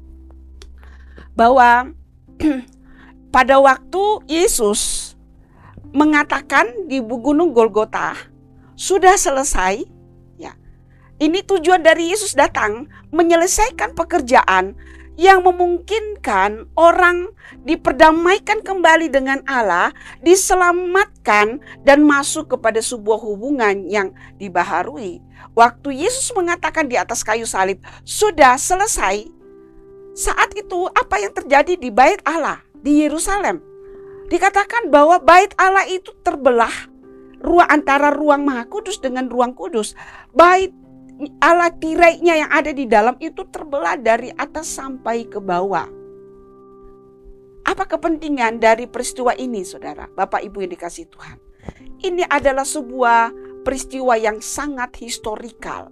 [1.35, 1.91] bahwa
[3.35, 5.13] pada waktu Yesus
[5.91, 8.15] mengatakan di Gunung Golgota
[8.79, 9.92] sudah selesai.
[11.21, 14.73] Ini tujuan dari Yesus datang menyelesaikan pekerjaan
[15.13, 17.29] yang memungkinkan orang
[17.61, 19.93] diperdamaikan kembali dengan Allah,
[20.25, 24.09] diselamatkan dan masuk kepada sebuah hubungan yang
[24.41, 25.21] dibaharui.
[25.53, 29.29] Waktu Yesus mengatakan di atas kayu salib, "Sudah selesai."
[30.17, 33.61] Saat itu apa yang terjadi di bait Allah di Yerusalem?
[34.33, 36.73] Dikatakan bahwa bait Allah itu terbelah
[37.43, 39.93] ruang antara ruang Maha Kudus dengan ruang kudus.
[40.33, 40.73] Bait
[41.39, 45.85] Allah tirainya yang ada di dalam itu terbelah dari atas sampai ke bawah.
[47.63, 51.37] Apa kepentingan dari peristiwa ini, saudara, Bapak Ibu yang dikasih Tuhan?
[52.03, 53.31] Ini adalah sebuah
[53.63, 55.87] peristiwa yang sangat historikal.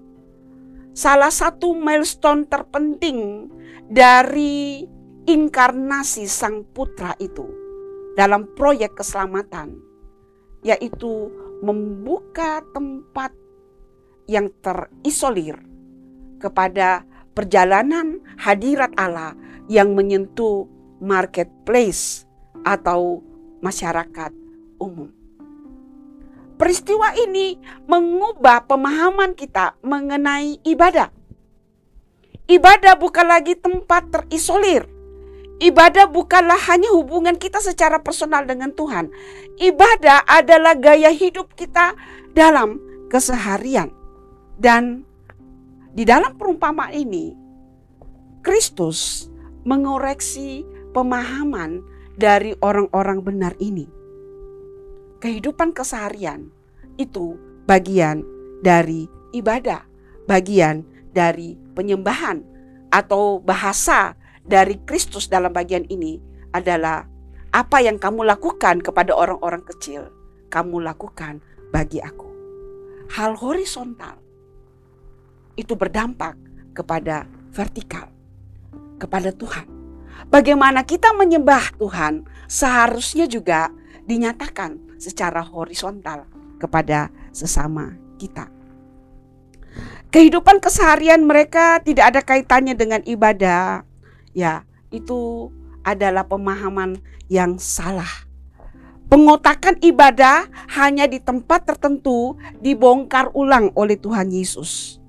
[0.92, 3.48] Salah satu milestone terpenting
[3.88, 4.84] dari
[5.24, 7.48] inkarnasi Sang Putra itu
[8.20, 9.80] dalam proyek keselamatan,
[10.68, 11.32] yaitu
[11.64, 13.32] membuka tempat
[14.32, 15.60] yang terisolir
[16.40, 17.04] kepada
[17.36, 19.36] perjalanan hadirat Allah
[19.68, 20.72] yang menyentuh
[21.04, 22.24] marketplace
[22.64, 23.20] atau
[23.60, 24.32] masyarakat
[24.80, 25.12] umum.
[26.56, 27.58] Peristiwa ini
[27.90, 31.10] mengubah pemahaman kita mengenai ibadah.
[32.46, 34.86] Ibadah bukan lagi tempat terisolir.
[35.62, 39.10] Ibadah bukanlah hanya hubungan kita secara personal dengan Tuhan.
[39.58, 41.98] Ibadah adalah gaya hidup kita
[42.34, 44.01] dalam keseharian.
[44.62, 45.02] Dan
[45.98, 47.34] di dalam perumpamaan ini,
[48.46, 49.26] Kristus
[49.66, 50.62] mengoreksi
[50.94, 51.82] pemahaman
[52.14, 53.90] dari orang-orang benar ini.
[55.18, 56.54] Kehidupan keseharian
[57.02, 58.22] itu bagian
[58.62, 59.82] dari ibadah,
[60.30, 62.46] bagian dari penyembahan,
[62.94, 64.14] atau bahasa
[64.46, 66.22] dari Kristus dalam bagian ini
[66.54, 67.10] adalah
[67.50, 70.14] apa yang kamu lakukan kepada orang-orang kecil,
[70.54, 71.42] kamu lakukan
[71.74, 72.30] bagi aku.
[73.10, 74.31] Hal horizontal
[75.56, 76.36] itu berdampak
[76.72, 78.08] kepada vertikal,
[78.98, 79.68] kepada Tuhan.
[80.32, 83.74] Bagaimana kita menyembah Tuhan seharusnya juga
[84.06, 86.30] dinyatakan secara horizontal
[86.62, 88.48] kepada sesama kita.
[90.12, 93.88] Kehidupan keseharian mereka tidak ada kaitannya dengan ibadah.
[94.36, 95.50] Ya, itu
[95.82, 97.00] adalah pemahaman
[97.32, 98.28] yang salah.
[99.08, 100.48] Pengotakan ibadah
[100.80, 105.01] hanya di tempat tertentu dibongkar ulang oleh Tuhan Yesus.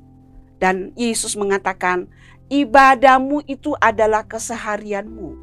[0.63, 2.07] Dan Yesus mengatakan,
[2.47, 5.35] ibadahmu itu adalah keseharianmu.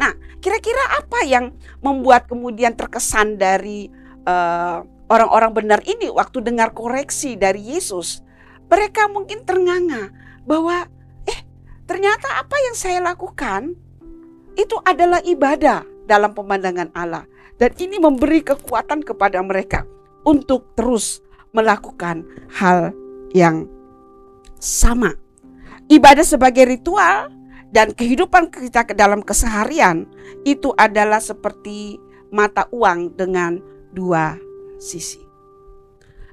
[0.00, 1.52] Nah, kira-kira apa yang
[1.84, 3.92] membuat kemudian terkesan dari
[4.24, 4.78] eh,
[5.12, 8.24] orang-orang benar ini waktu dengar koreksi dari Yesus?
[8.72, 10.08] Mereka mungkin ternganga
[10.48, 10.88] bahwa,
[11.28, 11.40] eh,
[11.84, 13.76] ternyata apa yang saya lakukan
[14.56, 17.28] itu adalah ibadah dalam pemandangan Allah,
[17.60, 19.84] dan ini memberi kekuatan kepada mereka
[20.24, 21.20] untuk terus
[21.52, 22.96] melakukan hal
[23.36, 23.68] yang
[24.62, 25.10] sama.
[25.90, 27.34] Ibadah sebagai ritual
[27.74, 30.06] dan kehidupan kita ke dalam keseharian
[30.46, 31.98] itu adalah seperti
[32.30, 33.58] mata uang dengan
[33.90, 34.38] dua
[34.78, 35.18] sisi.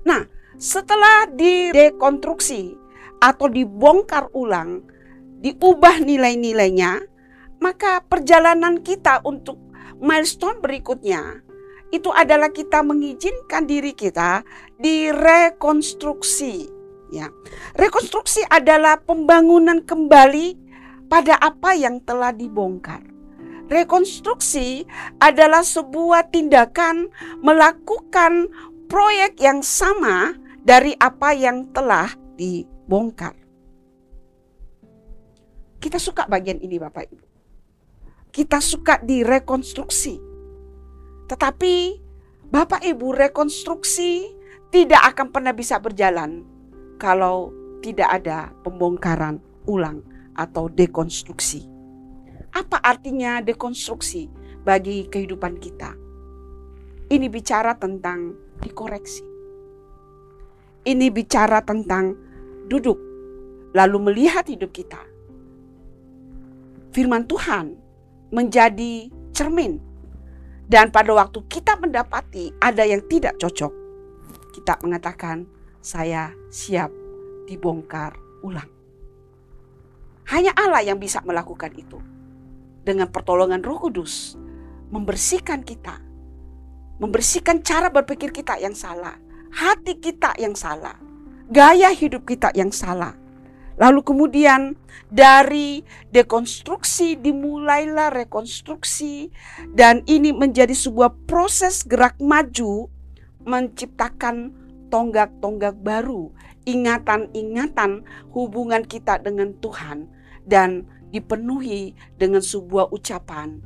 [0.05, 0.21] Nah,
[0.61, 2.77] setelah didekonstruksi
[3.17, 4.85] atau dibongkar ulang,
[5.41, 7.01] diubah nilai-nilainya,
[7.59, 9.59] maka perjalanan kita untuk
[9.99, 11.43] milestone berikutnya
[11.89, 14.45] itu adalah kita mengizinkan diri kita
[14.77, 16.78] direkonstruksi
[17.09, 17.33] Ya.
[17.73, 20.57] Rekonstruksi adalah pembangunan kembali
[21.09, 23.01] pada apa yang telah dibongkar.
[23.69, 24.85] Rekonstruksi
[25.21, 27.09] adalah sebuah tindakan
[27.41, 28.49] melakukan
[28.89, 30.33] proyek yang sama
[30.65, 33.37] dari apa yang telah dibongkar.
[35.79, 37.25] Kita suka bagian ini Bapak Ibu.
[38.29, 40.17] Kita suka direkonstruksi.
[41.29, 41.75] Tetapi
[42.49, 44.33] Bapak Ibu rekonstruksi
[44.73, 46.58] tidak akan pernah bisa berjalan
[46.99, 50.03] kalau tidak ada pembongkaran ulang
[50.35, 51.63] atau dekonstruksi.
[52.51, 54.27] Apa artinya dekonstruksi
[54.67, 55.95] bagi kehidupan kita?
[57.09, 59.25] Ini bicara tentang dikoreksi.
[60.85, 62.13] Ini bicara tentang
[62.69, 62.99] duduk
[63.73, 64.99] lalu melihat hidup kita.
[66.89, 67.77] Firman Tuhan
[68.33, 69.77] menjadi cermin
[70.69, 73.73] dan pada waktu kita mendapati ada yang tidak cocok,
[74.53, 75.45] kita mengatakan
[75.79, 76.91] saya siap
[77.47, 78.67] dibongkar ulang.
[80.29, 81.97] Hanya Allah yang bisa melakukan itu.
[82.85, 84.37] Dengan pertolongan Roh Kudus,
[84.89, 85.99] membersihkan kita,
[87.01, 89.17] membersihkan cara berpikir kita yang salah,
[89.53, 90.95] hati kita yang salah,
[91.49, 93.13] gaya hidup kita yang salah.
[93.79, 94.75] Lalu kemudian
[95.07, 99.31] dari dekonstruksi dimulailah rekonstruksi
[99.71, 102.91] dan ini menjadi sebuah proses gerak maju
[103.47, 104.58] menciptakan
[104.89, 106.33] tonggak-tonggak baru,
[106.65, 110.09] ingatan-ingatan hubungan kita dengan Tuhan
[110.45, 113.61] dan dipenuhi dengan sebuah ucapan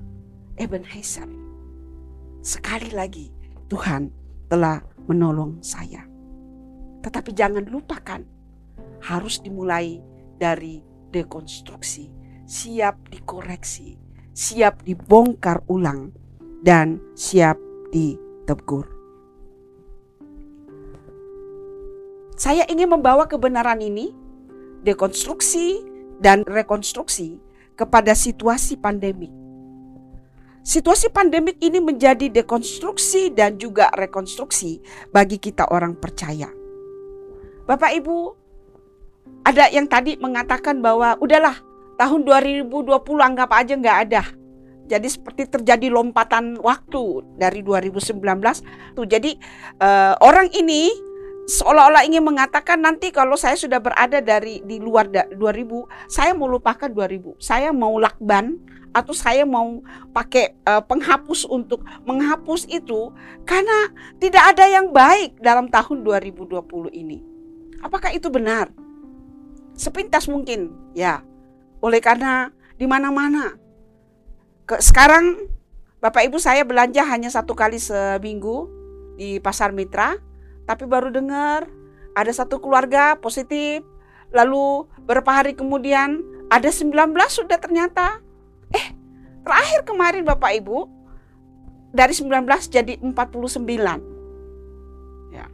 [0.56, 1.28] Ebenezer.
[2.44, 3.32] Sekali lagi
[3.68, 4.12] Tuhan
[4.48, 6.06] telah menolong saya.
[7.04, 8.22] Tetapi jangan lupakan
[9.04, 10.00] harus dimulai
[10.40, 10.80] dari
[11.12, 12.08] dekonstruksi,
[12.48, 14.00] siap dikoreksi,
[14.32, 16.16] siap dibongkar ulang,
[16.64, 17.60] dan siap
[17.92, 18.93] ditegur.
[22.44, 24.12] Saya ingin membawa kebenaran ini,
[24.84, 25.80] dekonstruksi
[26.20, 27.40] dan rekonstruksi
[27.80, 29.32] kepada situasi pandemik.
[30.60, 34.84] Situasi pandemik ini menjadi dekonstruksi dan juga rekonstruksi
[35.16, 36.52] bagi kita orang percaya.
[37.64, 38.36] Bapak Ibu,
[39.48, 41.56] ada yang tadi mengatakan bahwa udahlah
[41.96, 42.92] tahun 2020
[43.24, 44.24] anggap aja nggak ada.
[44.92, 48.20] Jadi seperti terjadi lompatan waktu dari 2019
[49.00, 49.08] tuh.
[49.08, 49.32] Jadi
[49.80, 51.13] uh, orang ini
[51.50, 55.38] seolah-olah ingin mengatakan nanti kalau saya sudah berada dari di luar 2000,
[56.08, 57.40] saya mau lupakan 2000.
[57.40, 58.58] Saya mau lakban
[58.94, 59.82] atau saya mau
[60.14, 63.10] pakai uh, penghapus untuk menghapus itu
[63.44, 63.90] karena
[64.22, 66.62] tidak ada yang baik dalam tahun 2020
[66.94, 67.20] ini.
[67.82, 68.70] Apakah itu benar?
[69.74, 71.26] sepintas mungkin ya
[71.82, 73.58] oleh karena di mana-mana
[74.80, 75.50] sekarang
[76.00, 78.70] Bapak Ibu saya belanja hanya satu kali seminggu
[79.16, 80.18] di pasar mitra
[80.66, 81.68] tapi baru dengar
[82.14, 83.84] ada satu keluarga positif
[84.34, 86.94] lalu beberapa hari kemudian ada 19
[87.30, 88.22] sudah ternyata
[88.74, 88.94] eh
[89.44, 90.88] terakhir kemarin Bapak Ibu
[91.94, 93.14] dari 19 jadi 49
[95.34, 95.46] ya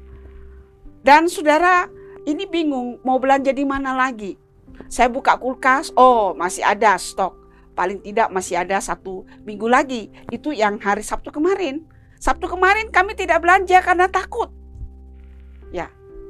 [1.03, 1.87] dan saudara
[2.29, 4.37] ini bingung mau belanja di mana lagi.
[4.85, 7.35] Saya buka kulkas, oh masih ada stok.
[7.73, 10.13] Paling tidak masih ada satu minggu lagi.
[10.29, 11.87] Itu yang hari Sabtu kemarin.
[12.19, 14.51] Sabtu kemarin kami tidak belanja karena takut.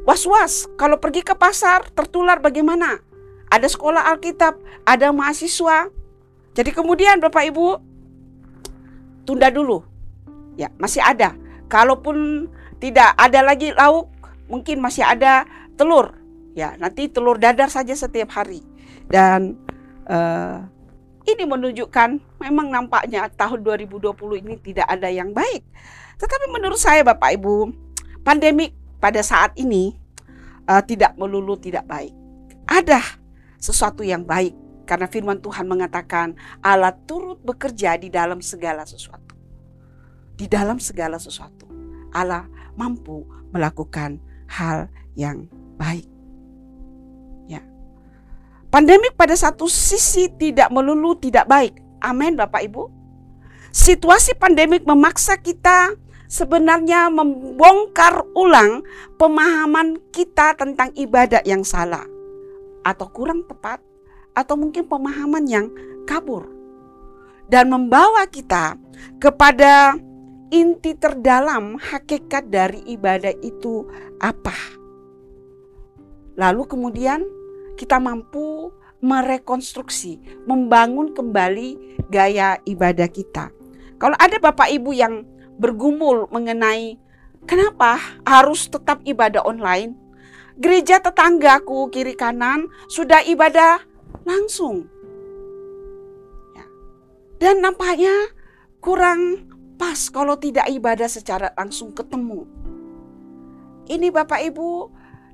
[0.10, 2.98] Was-was kalau pergi ke pasar tertular bagaimana?
[3.54, 5.86] Ada sekolah Alkitab, ada mahasiswa.
[6.58, 7.78] Jadi kemudian Bapak Ibu
[9.30, 9.86] tunda dulu.
[10.58, 11.38] Ya, masih ada.
[11.70, 12.50] Kalaupun
[12.82, 14.10] tidak ada lagi lauk,
[14.50, 15.46] mungkin masih ada
[15.78, 16.18] telur.
[16.58, 18.66] Ya, nanti telur dadar saja setiap hari.
[19.06, 19.62] Dan
[20.10, 20.66] uh,
[21.30, 25.62] ini menunjukkan memang nampaknya tahun 2020 ini tidak ada yang baik.
[26.18, 27.70] Tetapi menurut saya Bapak Ibu,
[28.26, 29.99] pandemik pada saat ini
[30.70, 32.14] uh, tidak melulu tidak baik.
[32.70, 33.02] Ada
[33.58, 34.54] sesuatu yang baik
[34.86, 39.34] karena firman Tuhan mengatakan Allah turut bekerja di dalam segala sesuatu.
[40.38, 41.68] Di dalam segala sesuatu
[42.14, 42.46] Allah
[42.78, 46.06] mampu melakukan hal yang baik.
[47.50, 47.62] Ya.
[48.70, 51.76] Pandemik pada satu sisi tidak melulu tidak baik.
[52.00, 52.88] Amin Bapak Ibu.
[53.70, 55.94] Situasi pandemik memaksa kita
[56.30, 58.86] sebenarnya membongkar ulang
[59.18, 62.06] pemahaman kita tentang ibadah yang salah
[62.86, 63.82] atau kurang tepat
[64.38, 65.68] atau mungkin pemahaman yang
[66.06, 66.46] kabur
[67.50, 68.78] dan membawa kita
[69.18, 69.98] kepada
[70.54, 73.90] inti terdalam hakikat dari ibadah itu
[74.22, 74.54] apa.
[76.38, 77.26] Lalu kemudian
[77.76, 78.70] kita mampu
[79.02, 83.50] merekonstruksi, membangun kembali gaya ibadah kita.
[84.00, 85.28] Kalau ada Bapak Ibu yang
[85.60, 86.96] bergumul mengenai
[87.44, 89.94] kenapa harus tetap ibadah online,
[90.56, 93.84] gereja tetanggaku kiri kanan sudah ibadah
[94.24, 94.88] langsung.
[96.56, 96.66] Ya.
[97.44, 98.32] Dan nampaknya
[98.80, 102.48] kurang pas kalau tidak ibadah secara langsung ketemu.
[103.90, 104.70] Ini Bapak Ibu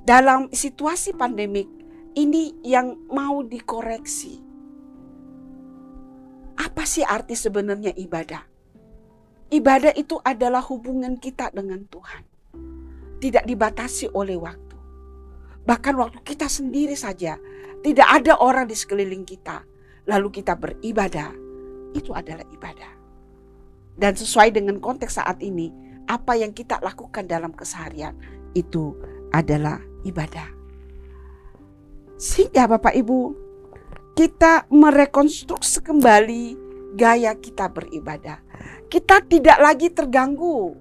[0.05, 1.67] dalam situasi pandemik
[2.15, 4.39] ini yang mau dikoreksi.
[6.55, 8.54] Apa sih arti sebenarnya ibadah?
[9.53, 12.23] Ibadah itu adalah hubungan kita dengan Tuhan.
[13.21, 14.77] Tidak dibatasi oleh waktu.
[15.65, 17.37] Bahkan waktu kita sendiri saja,
[17.85, 19.61] tidak ada orang di sekeliling kita.
[20.09, 21.33] Lalu kita beribadah,
[21.93, 22.91] itu adalah ibadah.
[23.95, 25.69] Dan sesuai dengan konteks saat ini,
[26.05, 28.13] apa yang kita lakukan dalam keseharian
[28.53, 28.93] itu
[29.33, 30.49] adalah ibadah.
[32.17, 33.19] Sehingga Bapak Ibu,
[34.15, 36.64] kita merekonstruksi kembali
[36.95, 38.39] gaya kita beribadah.
[38.87, 40.73] Kita tidak lagi terganggu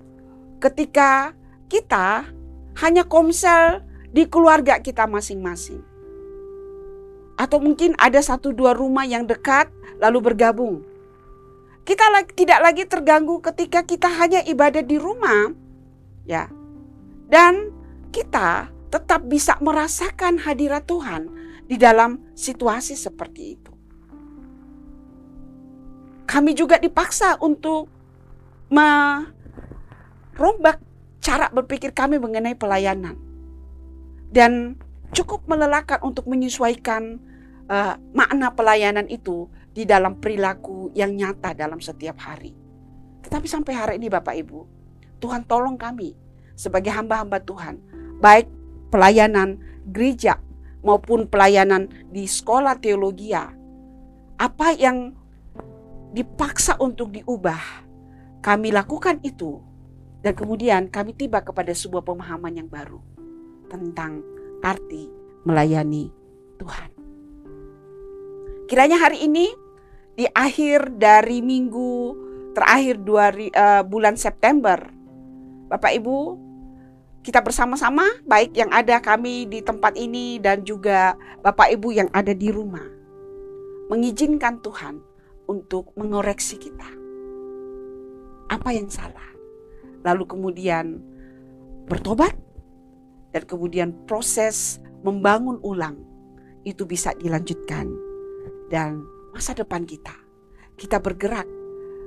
[0.63, 1.35] ketika
[1.67, 2.31] kita
[2.79, 3.83] hanya komsel
[4.15, 5.83] di keluarga kita masing-masing.
[7.35, 9.67] Atau mungkin ada satu dua rumah yang dekat
[9.99, 10.87] lalu bergabung.
[11.85, 15.53] Kita tidak lagi terganggu ketika kita hanya ibadah di rumah.
[16.25, 16.49] Ya.
[17.29, 17.75] Dan
[18.15, 21.29] kita tetap bisa merasakan hadirat Tuhan
[21.67, 23.64] di dalam situasi seperti itu.
[26.25, 27.89] Kami juga dipaksa untuk
[28.73, 29.21] merombak
[31.21, 33.17] cara berpikir kami mengenai pelayanan.
[34.35, 34.81] Dan
[35.15, 37.23] cukup melelahkan untuk menyesuaikan
[37.71, 42.55] uh, makna pelayanan itu di dalam perilaku yang nyata dalam setiap hari.
[43.25, 44.61] Tetapi sampai hari ini Bapak Ibu,
[45.23, 46.13] Tuhan tolong kami
[46.55, 47.81] sebagai hamba-hamba Tuhan,
[48.21, 48.47] baik
[48.93, 49.59] pelayanan
[49.91, 50.39] gereja
[50.85, 55.17] maupun pelayanan di sekolah teologi, apa yang
[56.15, 57.59] dipaksa untuk diubah,
[58.39, 59.59] kami lakukan itu
[60.23, 63.03] dan kemudian kami tiba kepada sebuah pemahaman yang baru
[63.67, 64.23] tentang
[64.63, 65.11] arti
[65.43, 66.15] melayani
[66.63, 66.91] Tuhan.
[68.71, 69.51] Kiranya hari ini
[70.15, 72.15] di akhir dari minggu
[72.55, 74.79] terakhir dua, uh, bulan September,
[75.67, 76.39] Bapak Ibu,
[77.27, 82.31] kita bersama-sama, baik yang ada kami di tempat ini dan juga Bapak Ibu yang ada
[82.31, 82.87] di rumah,
[83.91, 85.14] mengizinkan Tuhan
[85.51, 86.91] untuk mengoreksi kita.
[88.53, 89.29] Apa yang salah?
[90.05, 91.01] Lalu kemudian
[91.89, 92.37] bertobat
[93.35, 96.01] dan kemudian proses membangun ulang
[96.65, 97.93] itu bisa dilanjutkan
[98.73, 99.05] dan
[99.37, 100.17] masa depan kita
[100.81, 101.45] kita bergerak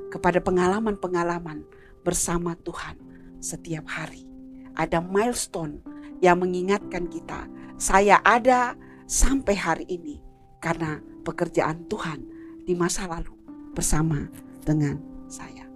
[0.09, 1.61] kepada pengalaman-pengalaman
[2.01, 2.97] bersama Tuhan
[3.37, 4.25] setiap hari
[4.73, 5.83] ada milestone
[6.25, 7.45] yang mengingatkan kita
[7.77, 8.73] saya ada
[9.05, 10.17] sampai hari ini
[10.57, 12.36] karena pekerjaan Tuhan
[12.67, 13.31] di masa lalu
[13.71, 14.27] bersama
[14.67, 14.99] dengan
[15.31, 15.67] saya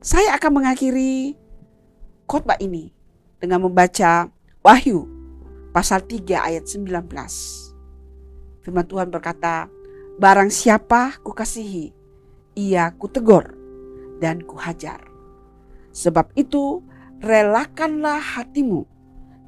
[0.00, 1.36] saya akan mengakhiri
[2.24, 2.88] khotbah ini
[3.36, 4.32] dengan membaca
[4.64, 5.04] Wahyu
[5.76, 7.04] pasal 3 ayat 19.
[8.64, 9.68] Firman Tuhan berkata,
[10.16, 11.92] Barang siapa kukasihi,
[12.56, 13.56] ia kutegur
[14.24, 15.04] dan kuhajar.
[15.92, 16.80] Sebab itu
[17.20, 18.88] relakanlah hatimu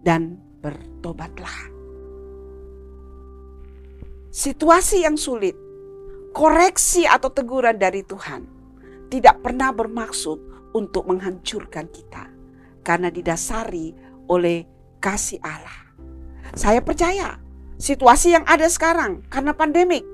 [0.05, 1.73] dan bertobatlah.
[4.33, 5.57] Situasi yang sulit,
[6.33, 8.49] koreksi atau teguran dari Tuhan
[9.13, 12.33] tidak pernah bermaksud untuk menghancurkan kita
[12.81, 13.93] karena didasari
[14.33, 14.65] oleh
[14.99, 15.93] kasih Allah.
[16.57, 17.37] Saya percaya
[17.77, 20.05] situasi yang ada sekarang karena pandemik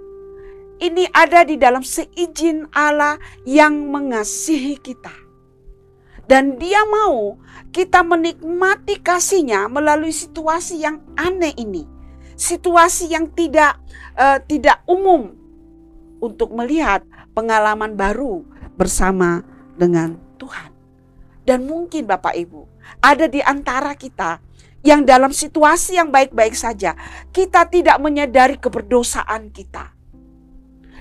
[0.78, 5.14] ini ada di dalam seizin Allah yang mengasihi kita.
[6.28, 7.40] Dan dia mau
[7.72, 11.88] kita menikmati kasihnya melalui situasi yang aneh ini.
[12.36, 13.80] Situasi yang tidak
[14.14, 15.37] uh, tidak umum
[16.18, 17.02] untuk melihat
[17.32, 18.42] pengalaman baru
[18.78, 19.42] bersama
[19.74, 20.70] dengan Tuhan.
[21.46, 22.68] Dan mungkin Bapak Ibu,
[23.00, 24.42] ada di antara kita
[24.86, 26.94] yang dalam situasi yang baik-baik saja,
[27.34, 29.90] kita tidak menyadari keberdosaan kita.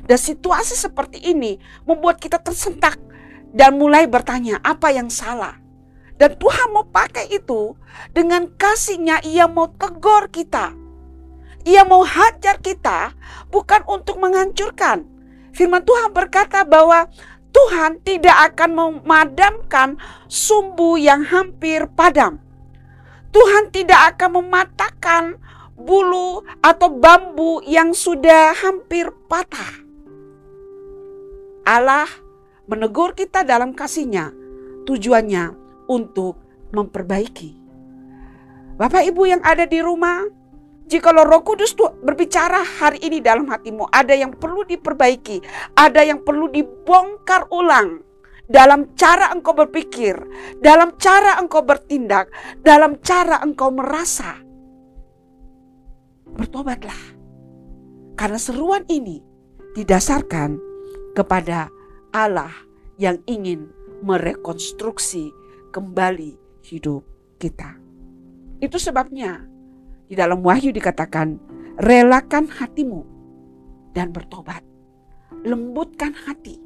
[0.07, 2.95] Dan situasi seperti ini membuat kita tersentak
[3.51, 5.59] dan mulai bertanya apa yang salah.
[6.17, 7.77] Dan Tuhan mau pakai itu
[8.09, 10.73] dengan kasihnya ia mau tegur kita.
[11.67, 13.11] Ia mau hajar kita
[13.51, 15.03] bukan untuk menghancurkan.
[15.51, 17.11] Firman Tuhan berkata bahwa
[17.51, 19.99] Tuhan tidak akan memadamkan
[20.31, 22.39] sumbu yang hampir padam.
[23.35, 25.23] Tuhan tidak akan mematahkan
[25.75, 29.83] bulu atau bambu yang sudah hampir patah.
[31.67, 32.07] Allah
[32.63, 34.31] menegur kita dalam kasihnya,
[34.87, 35.51] tujuannya
[35.91, 36.39] untuk
[36.71, 37.59] memperbaiki.
[38.77, 40.23] Bapak Ibu yang ada di rumah,
[40.87, 45.43] jika Roh Kudus tuh berbicara hari ini dalam hatimu, ada yang perlu diperbaiki,
[45.75, 47.99] ada yang perlu dibongkar ulang
[48.47, 50.15] dalam cara engkau berpikir,
[50.63, 52.31] dalam cara engkau bertindak,
[52.63, 54.39] dalam cara engkau merasa.
[56.31, 57.19] Bertobatlah.
[58.15, 59.19] Karena seruan ini
[59.75, 60.55] didasarkan
[61.11, 61.67] kepada
[62.15, 62.49] Allah
[62.95, 63.67] yang ingin
[64.07, 65.35] merekonstruksi
[65.75, 67.03] kembali hidup
[67.37, 67.75] kita.
[68.63, 69.56] Itu sebabnya
[70.07, 71.35] di dalam Wahyu dikatakan,
[71.83, 73.03] relakan hatimu
[73.91, 74.63] dan bertobat.
[75.43, 76.57] Lembutkan hati,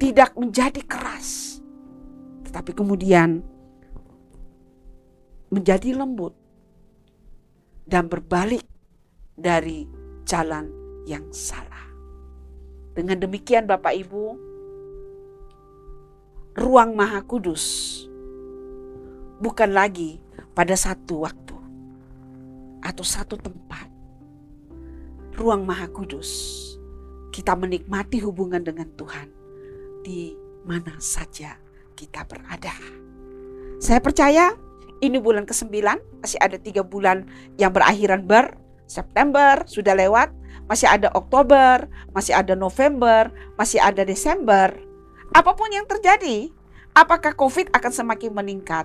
[0.00, 1.60] tidak menjadi keras.
[2.48, 3.44] Tetapi kemudian
[5.52, 6.34] menjadi lembut
[7.84, 8.64] dan berbalik
[9.36, 9.84] dari
[10.24, 10.72] jalan
[11.04, 11.84] yang salah.
[12.96, 14.24] Dengan demikian Bapak Ibu,
[16.58, 17.62] ruang Maha Kudus
[19.38, 20.18] bukan lagi
[20.52, 21.59] pada satu waktu
[22.84, 23.88] atau satu tempat.
[25.36, 26.58] Ruang Maha Kudus.
[27.30, 29.28] Kita menikmati hubungan dengan Tuhan
[30.02, 30.34] di
[30.66, 31.56] mana saja
[31.94, 32.74] kita berada.
[33.80, 34.52] Saya percaya
[35.00, 35.72] ini bulan ke-9,
[36.20, 37.24] masih ada tiga bulan
[37.56, 38.52] yang berakhiran ber,
[38.84, 40.28] September sudah lewat,
[40.68, 44.68] masih ada Oktober, masih ada November, masih ada Desember.
[45.32, 46.52] Apa pun yang terjadi,
[46.92, 48.84] apakah COVID akan semakin meningkat?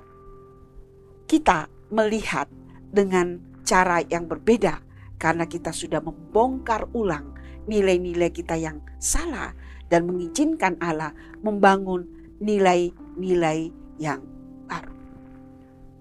[1.27, 2.47] Kita melihat
[2.93, 4.79] dengan cara yang berbeda
[5.17, 7.33] karena kita sudah membongkar ulang
[7.65, 9.57] nilai-nilai kita yang salah
[9.89, 12.05] dan mengizinkan Allah membangun
[12.37, 14.21] nilai-nilai yang
[14.69, 14.93] baru.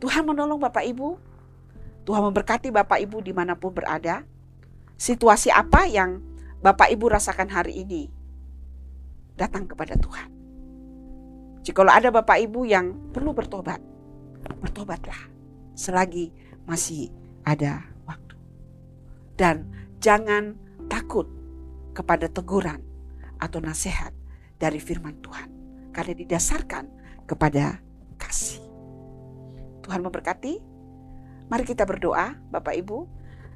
[0.04, 1.16] Tuhan menolong Bapak Ibu.
[2.04, 4.28] Tuhan memberkati Bapak Ibu di mana pun berada.
[5.00, 6.20] Situasi apa yang
[6.60, 8.08] Bapak Ibu rasakan hari ini,
[9.36, 10.28] datang kepada Tuhan.
[11.64, 13.80] Jika ada Bapak Ibu yang perlu bertobat,
[14.60, 15.16] bertobatlah
[15.72, 16.28] selagi
[16.68, 17.08] masih
[17.44, 18.34] ada waktu.
[19.36, 19.68] Dan
[20.00, 20.56] jangan
[20.88, 21.28] takut
[21.94, 22.82] kepada teguran
[23.38, 24.10] atau nasihat
[24.58, 25.48] dari firman Tuhan.
[25.94, 26.84] Karena didasarkan
[27.28, 27.78] kepada
[28.18, 28.60] kasih.
[29.84, 30.58] Tuhan memberkati.
[31.46, 33.06] Mari kita berdoa, Bapak Ibu.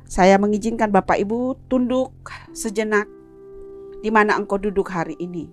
[0.09, 2.12] Saya mengizinkan Bapak Ibu tunduk
[2.53, 3.09] sejenak
[4.05, 5.51] di mana engkau duduk hari ini.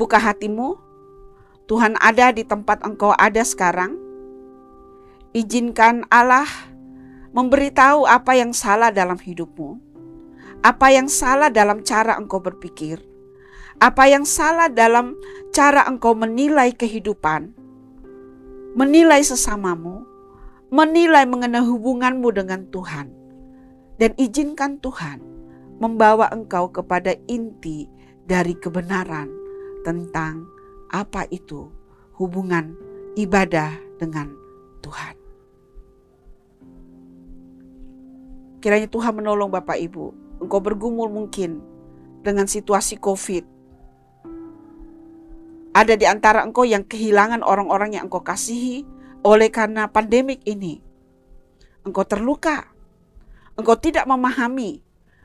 [0.00, 0.80] Buka hatimu,
[1.68, 3.96] Tuhan ada di tempat engkau ada sekarang.
[5.32, 6.44] Izinkan Allah
[7.32, 9.80] memberitahu apa yang salah dalam hidupmu,
[10.60, 13.00] apa yang salah dalam cara engkau berpikir,
[13.80, 15.16] apa yang salah dalam
[15.48, 17.48] cara engkau menilai kehidupan,
[18.76, 20.04] menilai sesamamu,
[20.68, 23.08] menilai mengenai hubunganmu dengan Tuhan,
[23.96, 25.24] dan izinkan Tuhan
[25.80, 27.88] membawa engkau kepada inti
[28.28, 29.32] dari kebenaran
[29.80, 30.44] tentang
[30.92, 31.72] apa itu
[32.20, 32.76] hubungan
[33.16, 34.28] ibadah dengan
[34.84, 35.21] Tuhan.
[38.62, 40.38] Kiranya Tuhan menolong Bapak Ibu.
[40.38, 41.58] Engkau bergumul mungkin
[42.22, 43.44] dengan situasi COVID.
[45.74, 48.86] Ada di antara engkau yang kehilangan orang-orang yang engkau kasihi
[49.26, 50.78] oleh karena pandemik ini.
[51.82, 52.70] Engkau terluka.
[53.58, 54.78] Engkau tidak memahami.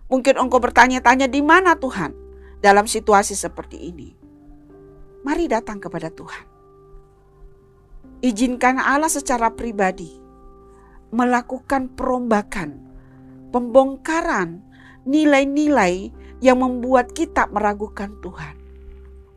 [0.09, 2.17] Mungkin engkau bertanya-tanya di mana Tuhan
[2.57, 4.17] dalam situasi seperti ini.
[5.21, 6.45] Mari datang kepada Tuhan.
[8.25, 10.09] Izinkan Allah secara pribadi
[11.13, 12.86] melakukan perombakan
[13.51, 14.61] pembongkaran
[15.07, 16.11] nilai-nilai
[16.43, 18.55] yang membuat kita meragukan Tuhan.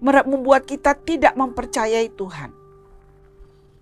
[0.00, 2.50] Membuat kita tidak mempercayai Tuhan.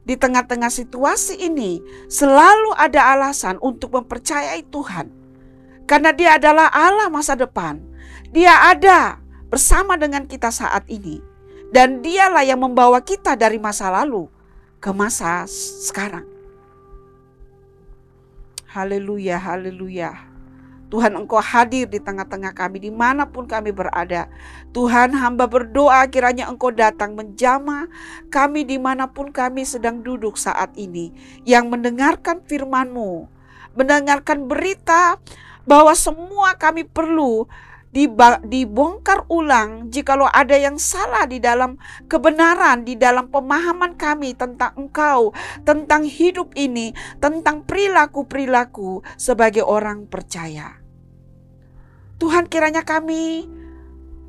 [0.09, 5.13] Di tengah-tengah situasi ini selalu ada alasan untuk mempercayai Tuhan.
[5.85, 7.81] Karena dia adalah Allah masa depan.
[8.33, 11.21] Dia ada bersama dengan kita saat ini.
[11.69, 14.33] Dan dialah yang membawa kita dari masa lalu
[14.81, 15.45] ke masa
[15.85, 16.38] sekarang.
[18.69, 20.13] Haleluya, haleluya.
[20.93, 24.29] Tuhan engkau hadir di tengah-tengah kami di mana pun kami berada.
[24.77, 27.89] Tuhan hamba berdoa kiranya engkau datang menjama
[28.29, 31.17] kami di mana pun kami sedang duduk saat ini.
[31.49, 33.25] Yang mendengarkan firmanmu,
[33.73, 35.17] mendengarkan berita
[35.65, 37.49] bahwa semua kami perlu
[37.89, 45.33] dibongkar ulang jikalau ada yang salah di dalam kebenaran, di dalam pemahaman kami tentang Engkau,
[45.65, 50.77] tentang hidup ini, tentang perilaku-perilaku sebagai orang percaya.
[52.21, 53.47] Tuhan kiranya kami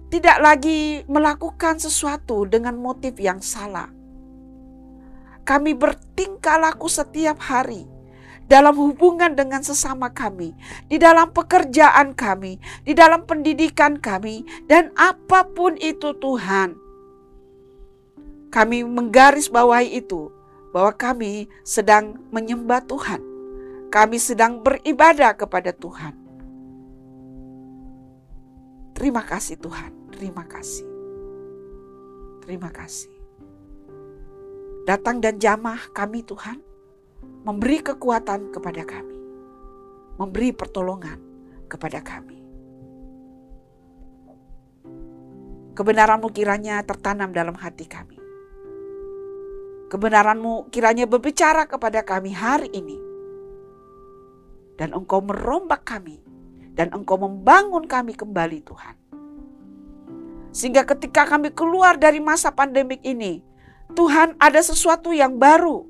[0.10, 3.92] tidak lagi melakukan sesuatu dengan motif yang salah.
[5.44, 7.99] Kami bertingkah laku setiap hari
[8.50, 10.58] dalam hubungan dengan sesama kami,
[10.90, 16.74] di dalam pekerjaan kami, di dalam pendidikan kami, dan apa pun itu Tuhan.
[18.50, 20.34] Kami menggarisbawahi itu
[20.74, 23.22] bahwa kami sedang menyembah Tuhan.
[23.94, 26.18] Kami sedang beribadah kepada Tuhan.
[28.98, 30.86] Terima kasih Tuhan, terima kasih.
[32.42, 33.14] Terima kasih.
[34.90, 36.69] Datang dan jamah kami Tuhan
[37.44, 39.18] memberi kekuatan kepada kami,
[40.20, 41.20] memberi pertolongan
[41.72, 42.38] kepada kami.
[45.80, 48.20] Kebenaranmu kiranya tertanam dalam hati kami.
[49.88, 53.00] Kebenaranmu kiranya berbicara kepada kami hari ini.
[54.76, 56.20] Dan engkau merombak kami.
[56.76, 58.96] Dan engkau membangun kami kembali Tuhan.
[60.52, 63.40] Sehingga ketika kami keluar dari masa pandemik ini.
[63.98, 65.89] Tuhan ada sesuatu yang baru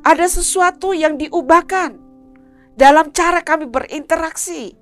[0.00, 1.96] ada sesuatu yang diubahkan
[2.76, 4.72] dalam cara kami berinteraksi,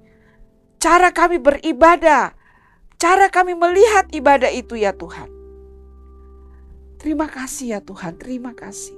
[0.79, 2.35] cara kami beribadah,
[2.99, 5.31] cara kami melihat ibadah itu ya Tuhan.
[6.99, 8.95] Terima kasih ya Tuhan, terima kasih.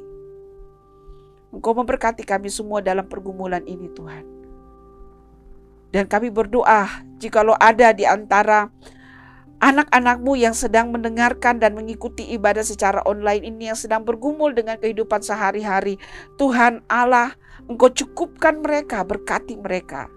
[1.50, 4.24] Engkau memberkati kami semua dalam pergumulan ini Tuhan.
[5.90, 6.86] Dan kami berdoa
[7.18, 8.70] jikalau ada di antara
[9.60, 15.20] anak-anakmu yang sedang mendengarkan dan mengikuti ibadah secara online ini yang sedang bergumul dengan kehidupan
[15.20, 16.00] sehari-hari.
[16.40, 17.36] Tuhan Allah,
[17.68, 20.08] Engkau cukupkan mereka, berkati mereka.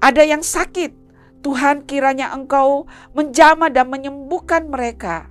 [0.00, 0.96] Ada yang sakit,
[1.44, 5.28] Tuhan kiranya Engkau menjama dan menyembuhkan mereka.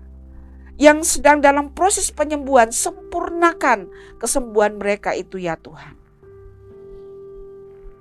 [0.80, 3.80] Yang sedang dalam proses penyembuhan, sempurna sempurnakan
[4.22, 5.97] kesembuhan mereka itu ya Tuhan.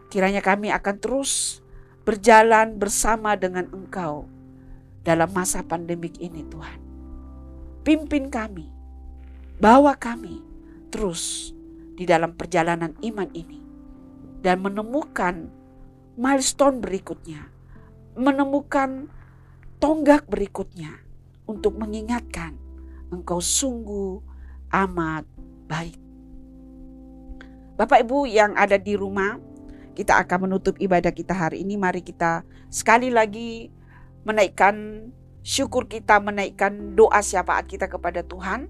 [0.09, 1.61] Kiranya kami akan terus
[2.07, 4.38] berjalan bersama dengan Engkau
[5.09, 6.81] dalam masa pandemik ini Tuhan.
[7.81, 8.69] Pimpin kami,
[9.57, 10.45] bawa kami
[10.93, 11.57] terus
[11.97, 13.65] di dalam perjalanan iman ini
[14.45, 15.49] dan menemukan
[16.21, 17.49] milestone berikutnya,
[18.21, 19.09] menemukan
[19.81, 20.93] tonggak berikutnya
[21.49, 22.61] untuk mengingatkan
[23.09, 24.21] engkau sungguh
[24.69, 25.25] amat
[25.65, 25.97] baik.
[27.81, 29.41] Bapak Ibu yang ada di rumah,
[29.97, 31.81] kita akan menutup ibadah kita hari ini.
[31.81, 33.78] Mari kita sekali lagi
[34.29, 35.09] menaikkan
[35.41, 38.69] syukur kita, menaikkan doa syafaat kita kepada Tuhan.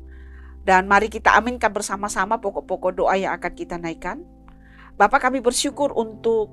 [0.63, 4.23] Dan mari kita aminkan bersama-sama pokok-pokok doa yang akan kita naikkan.
[4.95, 6.53] Bapak kami bersyukur untuk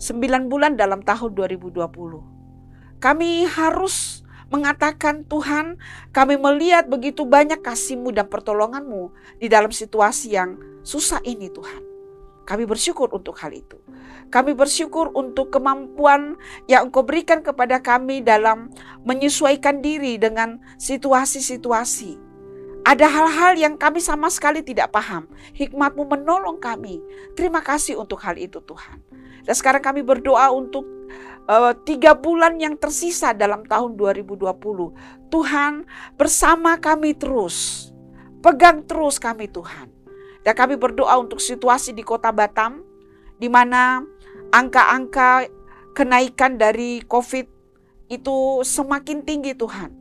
[0.00, 1.78] 9 bulan dalam tahun 2020.
[2.98, 5.78] Kami harus mengatakan Tuhan
[6.10, 11.89] kami melihat begitu banyak kasihmu dan pertolonganmu di dalam situasi yang susah ini Tuhan.
[12.50, 13.78] Kami bersyukur untuk hal itu.
[14.26, 16.34] Kami bersyukur untuk kemampuan
[16.66, 18.74] yang Engkau berikan kepada kami dalam
[19.06, 22.18] menyesuaikan diri dengan situasi-situasi.
[22.82, 25.30] Ada hal-hal yang kami sama sekali tidak paham.
[25.54, 26.98] Hikmatmu menolong kami.
[27.38, 28.98] Terima kasih untuk hal itu Tuhan.
[29.46, 30.82] Dan sekarang kami berdoa untuk
[31.46, 35.30] uh, tiga bulan yang tersisa dalam tahun 2020.
[35.30, 35.86] Tuhan
[36.18, 37.90] bersama kami terus.
[38.42, 39.99] Pegang terus kami Tuhan.
[40.40, 42.84] Dan kami berdoa untuk situasi di kota Batam.
[43.40, 44.04] Di mana
[44.52, 45.48] angka-angka
[45.96, 47.46] kenaikan dari COVID
[48.10, 48.36] itu
[48.66, 49.94] semakin tinggi Tuhan.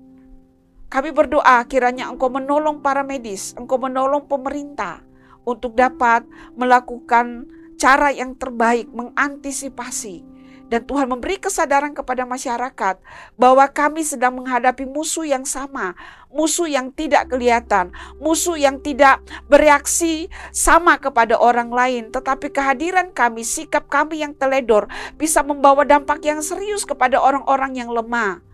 [0.89, 5.05] Kami berdoa kiranya Engkau menolong para medis, Engkau menolong pemerintah
[5.45, 6.25] untuk dapat
[6.57, 7.45] melakukan
[7.77, 10.25] cara yang terbaik mengantisipasi
[10.69, 13.01] dan Tuhan memberi kesadaran kepada masyarakat
[13.35, 15.97] bahwa kami sedang menghadapi musuh yang sama,
[16.29, 17.89] musuh yang tidak kelihatan,
[18.21, 24.85] musuh yang tidak bereaksi sama kepada orang lain, tetapi kehadiran kami, sikap kami yang teledor
[25.17, 28.45] bisa membawa dampak yang serius kepada orang-orang yang lemah.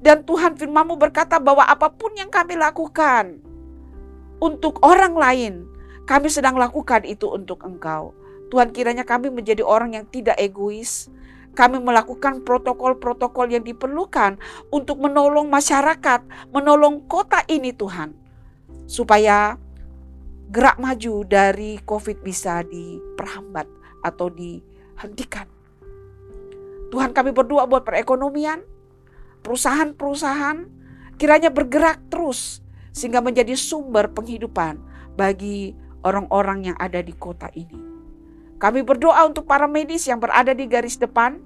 [0.00, 3.38] Dan Tuhan firman berkata bahwa apa pun yang kami lakukan
[4.40, 5.68] untuk orang lain,
[6.08, 8.16] kami sedang lakukan itu untuk Engkau.
[8.50, 11.06] Tuhan kiranya kami menjadi orang yang tidak egois,
[11.52, 14.38] kami melakukan protokol-protokol yang diperlukan
[14.70, 16.22] untuk menolong masyarakat,
[16.54, 18.14] menolong kota ini Tuhan.
[18.90, 19.58] Supaya
[20.50, 23.66] gerak maju dari COVID bisa diperhambat
[24.02, 25.46] atau dihentikan.
[26.90, 28.66] Tuhan kami berdoa buat perekonomian,
[29.46, 30.66] perusahaan-perusahaan
[31.20, 32.58] kiranya bergerak terus
[32.90, 34.82] sehingga menjadi sumber penghidupan
[35.14, 37.89] bagi orang-orang yang ada di kota ini.
[38.60, 41.40] Kami berdoa untuk para medis yang berada di garis depan.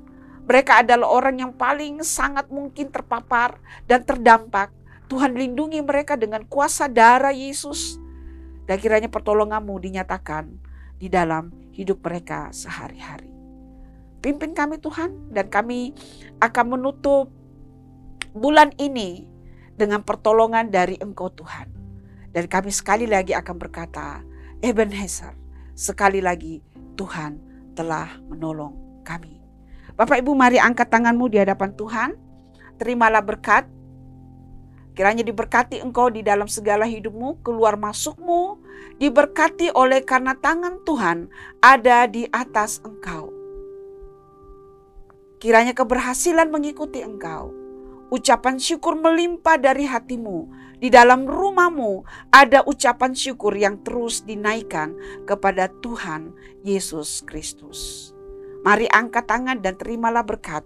[0.44, 3.56] Mereka adalah orang yang paling sangat mungkin terpapar
[3.86, 4.74] dan terdampak.
[5.06, 8.02] Tuhan lindungi mereka dengan kuasa darah Yesus.
[8.66, 10.58] Dan kiranya pertolonganmu dinyatakan
[10.98, 13.30] di dalam hidup mereka sehari-hari.
[14.18, 15.94] Pimpin kami Tuhan dan kami
[16.42, 17.30] akan menutup
[18.34, 19.22] bulan ini
[19.78, 21.70] dengan pertolongan dari Engkau Tuhan.
[22.34, 24.24] Dan kami sekali lagi akan berkata,
[24.58, 25.36] Ebenezer,
[25.78, 27.38] sekali lagi Tuhan
[27.74, 29.42] telah menolong kami.
[29.95, 32.11] Bapak Ibu mari angkat tanganmu di hadapan Tuhan.
[32.78, 33.70] Terimalah berkat.
[34.95, 38.62] Kiranya diberkati engkau di dalam segala hidupmu, keluar masukmu,
[39.03, 41.26] diberkati oleh karena tangan Tuhan
[41.59, 43.30] ada di atas engkau.
[45.42, 47.51] Kiranya keberhasilan mengikuti engkau.
[48.14, 50.47] Ucapan syukur melimpah dari hatimu
[50.79, 52.03] di dalam rumahmu
[52.35, 54.95] ada ucapan syukur yang terus dinaikkan
[55.25, 56.35] kepada Tuhan
[56.66, 58.11] Yesus Kristus.
[58.64, 60.64] Mari angkat tangan dan terimalah berkat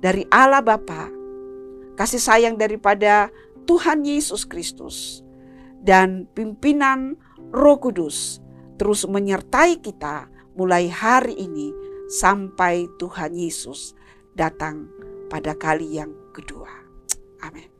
[0.00, 1.12] dari Allah Bapa,
[2.00, 3.28] kasih sayang daripada
[3.68, 5.20] Tuhan Yesus Kristus,
[5.84, 7.20] dan pimpinan
[7.52, 8.40] Roh Kudus
[8.76, 11.72] terus menyertai kita mulai hari ini
[12.08, 13.96] sampai Tuhan Yesus
[14.36, 14.88] datang
[15.28, 16.70] pada kali yang kedua.
[17.44, 17.75] Amin.